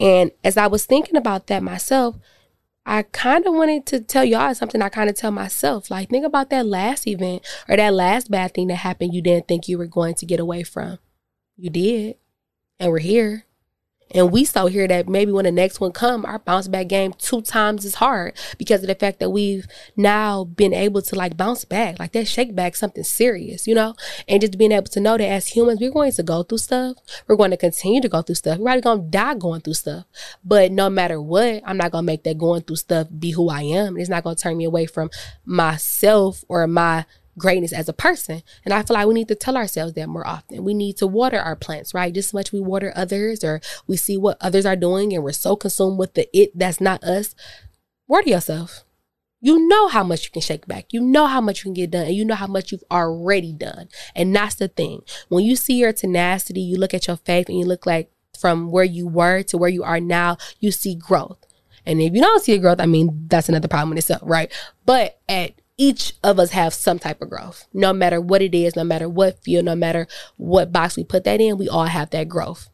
And 0.00 0.30
as 0.44 0.56
I 0.56 0.66
was 0.66 0.86
thinking 0.86 1.16
about 1.16 1.48
that 1.48 1.62
myself, 1.62 2.16
I 2.88 3.02
kind 3.02 3.46
of 3.46 3.52
wanted 3.52 3.84
to 3.86 4.00
tell 4.00 4.24
y'all 4.24 4.54
something 4.54 4.80
I 4.80 4.88
kind 4.88 5.10
of 5.10 5.16
tell 5.16 5.30
myself. 5.30 5.90
Like, 5.90 6.08
think 6.08 6.24
about 6.24 6.48
that 6.48 6.64
last 6.64 7.06
event 7.06 7.46
or 7.68 7.76
that 7.76 7.92
last 7.92 8.30
bad 8.30 8.54
thing 8.54 8.68
that 8.68 8.76
happened 8.76 9.12
you 9.12 9.20
didn't 9.20 9.46
think 9.46 9.68
you 9.68 9.76
were 9.76 9.86
going 9.86 10.14
to 10.14 10.26
get 10.26 10.40
away 10.40 10.62
from. 10.62 10.98
You 11.58 11.68
did. 11.68 12.16
And 12.80 12.90
we're 12.90 13.00
here. 13.00 13.44
And 14.10 14.32
we 14.32 14.44
saw 14.44 14.66
here 14.66 14.88
that 14.88 15.08
maybe 15.08 15.32
when 15.32 15.44
the 15.44 15.52
next 15.52 15.80
one 15.80 15.92
come, 15.92 16.24
our 16.24 16.38
bounce 16.38 16.68
back 16.68 16.88
game 16.88 17.12
two 17.12 17.42
times 17.42 17.84
as 17.84 17.94
hard 17.94 18.34
because 18.56 18.82
of 18.82 18.88
the 18.88 18.94
fact 18.94 19.20
that 19.20 19.30
we've 19.30 19.66
now 19.96 20.44
been 20.44 20.72
able 20.72 21.02
to 21.02 21.14
like 21.14 21.36
bounce 21.36 21.64
back, 21.64 21.98
like 21.98 22.12
that 22.12 22.26
shake 22.26 22.54
back 22.54 22.76
something 22.76 23.04
serious, 23.04 23.66
you 23.66 23.74
know? 23.74 23.94
And 24.26 24.40
just 24.40 24.58
being 24.58 24.72
able 24.72 24.86
to 24.88 25.00
know 25.00 25.16
that 25.16 25.28
as 25.28 25.48
humans, 25.48 25.80
we're 25.80 25.90
going 25.90 26.12
to 26.12 26.22
go 26.22 26.42
through 26.42 26.58
stuff. 26.58 26.96
We're 27.26 27.36
going 27.36 27.50
to 27.50 27.56
continue 27.56 28.00
to 28.00 28.08
go 28.08 28.22
through 28.22 28.36
stuff. 28.36 28.58
We're 28.58 28.64
probably 28.64 28.82
going 28.82 29.02
to 29.04 29.10
die 29.10 29.34
going 29.34 29.60
through 29.60 29.74
stuff. 29.74 30.04
But 30.44 30.72
no 30.72 30.88
matter 30.88 31.20
what, 31.20 31.62
I'm 31.66 31.76
not 31.76 31.92
going 31.92 32.02
to 32.02 32.06
make 32.06 32.24
that 32.24 32.38
going 32.38 32.62
through 32.62 32.76
stuff 32.76 33.08
be 33.18 33.32
who 33.32 33.48
I 33.48 33.62
am. 33.62 33.96
It's 33.96 34.08
not 34.08 34.24
going 34.24 34.36
to 34.36 34.42
turn 34.42 34.56
me 34.56 34.64
away 34.64 34.86
from 34.86 35.10
myself 35.44 36.44
or 36.48 36.66
my 36.66 37.04
greatness 37.38 37.72
as 37.72 37.88
a 37.88 37.92
person. 37.92 38.42
And 38.64 38.74
I 38.74 38.82
feel 38.82 38.94
like 38.94 39.06
we 39.06 39.14
need 39.14 39.28
to 39.28 39.34
tell 39.34 39.56
ourselves 39.56 39.94
that 39.94 40.08
more 40.08 40.26
often. 40.26 40.64
We 40.64 40.74
need 40.74 40.96
to 40.98 41.06
water 41.06 41.38
our 41.38 41.56
plants, 41.56 41.94
right? 41.94 42.12
Just 42.12 42.30
as 42.30 42.34
much 42.34 42.52
we 42.52 42.60
water 42.60 42.92
others 42.94 43.44
or 43.44 43.60
we 43.86 43.96
see 43.96 44.16
what 44.16 44.36
others 44.40 44.66
are 44.66 44.76
doing 44.76 45.12
and 45.14 45.22
we're 45.22 45.32
so 45.32 45.56
consumed 45.56 45.98
with 45.98 46.14
the 46.14 46.28
it 46.36 46.56
that's 46.58 46.80
not 46.80 47.02
us. 47.04 47.34
Water 48.06 48.30
yourself. 48.30 48.84
You 49.40 49.68
know 49.68 49.86
how 49.88 50.02
much 50.02 50.24
you 50.24 50.30
can 50.32 50.42
shake 50.42 50.66
back. 50.66 50.92
You 50.92 51.00
know 51.00 51.26
how 51.26 51.40
much 51.40 51.58
you 51.58 51.64
can 51.64 51.74
get 51.74 51.92
done, 51.92 52.06
and 52.06 52.14
you 52.14 52.24
know 52.24 52.34
how 52.34 52.48
much 52.48 52.72
you've 52.72 52.82
already 52.90 53.52
done. 53.52 53.88
And 54.16 54.34
that's 54.34 54.56
the 54.56 54.66
thing. 54.66 55.02
When 55.28 55.44
you 55.44 55.54
see 55.54 55.74
your 55.74 55.92
tenacity, 55.92 56.60
you 56.60 56.76
look 56.76 56.92
at 56.92 57.06
your 57.06 57.18
faith 57.18 57.48
and 57.48 57.56
you 57.56 57.64
look 57.64 57.86
like 57.86 58.10
from 58.38 58.70
where 58.70 58.84
you 58.84 59.06
were 59.06 59.42
to 59.44 59.58
where 59.58 59.70
you 59.70 59.84
are 59.84 60.00
now, 60.00 60.38
you 60.58 60.72
see 60.72 60.94
growth. 60.94 61.38
And 61.86 62.00
if 62.00 62.14
you 62.14 62.20
don't 62.20 62.42
see 62.42 62.52
a 62.52 62.58
growth, 62.58 62.80
I 62.80 62.86
mean, 62.86 63.26
that's 63.28 63.48
another 63.48 63.68
problem 63.68 63.92
in 63.92 63.98
itself, 63.98 64.22
right? 64.24 64.52
But 64.84 65.20
at 65.28 65.52
each 65.78 66.14
of 66.24 66.38
us 66.40 66.50
have 66.50 66.74
some 66.74 66.98
type 66.98 67.22
of 67.22 67.30
growth. 67.30 67.66
No 67.72 67.92
matter 67.92 68.20
what 68.20 68.42
it 68.42 68.54
is, 68.54 68.74
no 68.76 68.84
matter 68.84 69.08
what 69.08 69.42
field, 69.42 69.64
no 69.64 69.76
matter 69.76 70.08
what 70.36 70.72
box 70.72 70.96
we 70.96 71.04
put 71.04 71.24
that 71.24 71.40
in, 71.40 71.56
we 71.56 71.68
all 71.68 71.84
have 71.84 72.10
that 72.10 72.28
growth. 72.28 72.68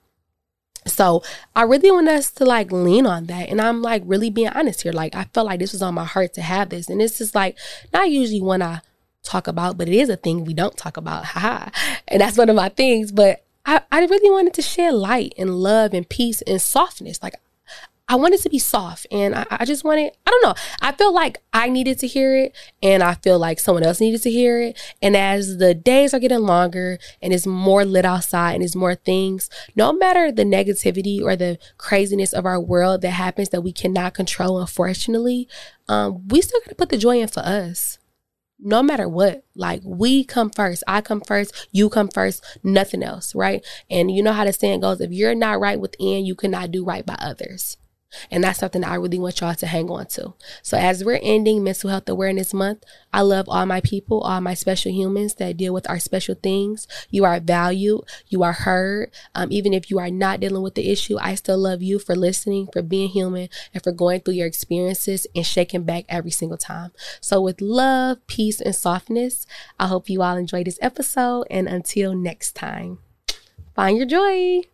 So 0.87 1.23
I 1.55 1.63
really 1.63 1.91
want 1.91 2.09
us 2.09 2.31
to 2.33 2.45
like 2.45 2.73
lean 2.73 3.07
on 3.07 3.27
that. 3.27 3.49
And 3.49 3.61
I'm 3.61 3.83
like 3.83 4.03
really 4.07 4.31
being 4.31 4.49
honest 4.49 4.83
here. 4.83 4.93
Like 4.93 5.15
I 5.15 5.25
felt 5.25 5.47
like 5.47 5.61
this 5.61 5.73
was 5.73 5.83
on 5.83 5.95
my 5.95 6.05
heart 6.05 6.35
to 6.35 6.43
have 6.43 6.71
this. 6.71 6.89
And 6.89 7.01
this 7.01 7.21
is 7.21 7.35
like 7.35 7.59
not 7.93 8.11
usually 8.11 8.41
when 8.41 8.63
I 8.63 8.81
talk 9.23 9.47
about, 9.47 9.77
but 9.79 9.89
it 9.89 9.95
is 9.95 10.09
a 10.09 10.17
thing 10.17 10.45
we 10.45 10.55
don't 10.55 10.77
talk 10.77 10.97
about. 10.97 11.25
Haha. 11.27 11.71
and 12.09 12.21
that's 12.21 12.39
one 12.39 12.49
of 12.49 12.57
my 12.57 12.71
things. 12.71 13.13
But 13.13 13.45
I, 13.67 13.83
I 13.93 14.05
really 14.05 14.31
wanted 14.31 14.55
to 14.55 14.63
share 14.63 14.93
light 14.93 15.35
and 15.39 15.57
love 15.57 15.95
and 15.95 16.09
peace 16.09 16.43
and 16.43 16.61
softness. 16.61 17.23
Like 17.23 17.35
I 18.07 18.17
wanted 18.17 18.41
to 18.43 18.51
be 18.51 18.59
soft 18.59 19.07
and 19.11 19.35
I, 19.35 19.47
I, 19.51 19.65
just 19.65 19.83
wanted, 19.83 20.13
I 20.27 20.31
don't 20.31 20.45
know. 20.45 20.55
I 20.83 20.93
feel 20.93 21.13
like 21.13 21.39
I 21.55 21.71
needed 21.71 21.99
to 22.01 22.07
hear 22.07 22.37
it 22.37 22.55
and 22.83 23.03
I 23.03 23.15
feel 23.15 23.39
like 23.39 23.59
someone 23.59 23.83
else 23.83 23.99
needed 23.99 24.23
to 24.23 24.31
hear 24.31 24.61
it. 24.61 24.79
And 25.01 25.17
as 25.17 25.57
the 25.57 25.75
days 25.75 26.13
are 26.13 26.19
getting 26.19 26.41
longer 26.41 26.99
and 27.23 27.33
it's 27.33 27.47
more 27.47 27.85
lit 27.85 28.05
outside 28.05 28.55
and 28.55 28.63
it's 28.63 28.77
more 28.77 28.95
things, 28.95 29.49
no 29.75 29.91
matter 29.91 30.31
the 30.31 30.45
negativity 30.45 31.23
or 31.23 31.35
the 31.35 31.59
craziness 31.79 32.35
of 32.35 32.45
our 32.45 32.61
world 32.61 33.01
that 33.01 33.13
happens 33.13 33.49
that 33.49 33.63
we 33.63 33.73
cannot 33.73 34.13
control, 34.13 34.61
unfortunately, 34.61 35.49
um, 35.89 36.29
we 36.29 36.43
still 36.43 36.61
got 36.61 36.71
to 36.71 36.77
put 36.77 36.91
the 36.91 36.99
joy 36.99 37.21
in 37.21 37.29
for 37.29 37.41
us. 37.41 37.99
No 38.59 38.83
matter 38.83 39.09
what, 39.09 39.45
like 39.57 39.81
we 39.85 40.25
come 40.25 40.51
first. 40.51 40.85
I 40.87 41.01
come 41.01 41.23
first. 41.23 41.69
You 41.73 41.89
come 41.89 42.09
first. 42.09 42.45
Nothing 42.63 43.03
else, 43.03 43.35
right? 43.35 43.65
And 43.91 44.11
you 44.11 44.23
know 44.23 44.33
how 44.33 44.45
the 44.45 44.53
saying 44.53 44.81
goes: 44.81 45.01
if 45.01 45.11
you're 45.11 45.35
not 45.35 45.61
right 45.61 45.79
within, 45.79 46.25
you 46.25 46.35
cannot 46.35 46.71
do 46.71 46.85
right 46.85 47.05
by 47.05 47.17
others. 47.19 47.77
And 48.31 48.45
that's 48.45 48.59
something 48.59 48.85
I 48.85 48.95
really 48.95 49.19
want 49.19 49.41
y'all 49.41 49.55
to 49.55 49.67
hang 49.67 49.91
on 49.91 50.07
to. 50.07 50.35
So 50.63 50.77
as 50.77 51.05
we're 51.05 51.21
ending 51.23 51.63
Mental 51.63 51.91
Health 51.91 52.09
Awareness 52.09 52.55
Month, 52.55 52.85
I 53.13 53.21
love 53.23 53.49
all 53.49 53.67
my 53.67 53.81
people, 53.81 54.21
all 54.21 54.41
my 54.41 54.55
special 54.55 54.93
humans 54.93 55.35
that 55.35 55.57
deal 55.57 55.73
with 55.73 55.89
our 55.89 55.99
special 55.99 56.35
things. 56.35 56.87
You 57.11 57.25
are 57.25 57.41
valued. 57.41 58.03
You 58.29 58.43
are 58.43 58.53
heard. 58.53 59.11
Um, 59.35 59.51
even 59.51 59.73
if 59.73 59.91
you 59.91 59.99
are 59.99 60.11
not 60.11 60.41
dealing 60.41 60.63
with 60.63 60.75
the 60.75 60.91
issue, 60.91 61.17
I 61.21 61.35
still 61.35 61.59
love 61.59 61.83
you 61.83 61.99
for 61.99 62.15
listening, 62.15 62.69
for 62.73 62.83
being 62.83 63.09
human, 63.09 63.49
and 63.73 63.83
for 63.83 63.93
going 63.93 64.21
through 64.21 64.35
your 64.35 64.47
experiences 64.47 65.27
and 65.35 65.47
shaking 65.47 65.85
back 65.85 66.05
every 66.09 66.31
single 66.31 66.59
time. 66.59 66.93
So 67.21 67.41
with 67.41 67.61
love, 67.61 68.25
peace, 68.27 68.61
and 68.61 68.75
softness, 68.75 69.47
I 69.79 69.87
hope 69.87 70.09
you 70.09 70.23
all 70.23 70.37
enjoy 70.37 70.65
this 70.65 70.79
episode. 70.83 71.47
And 71.51 71.69
until 71.69 72.15
next 72.15 72.53
time, 72.53 72.99
find 73.75 73.97
your 73.97 74.07
joy. 74.07 74.74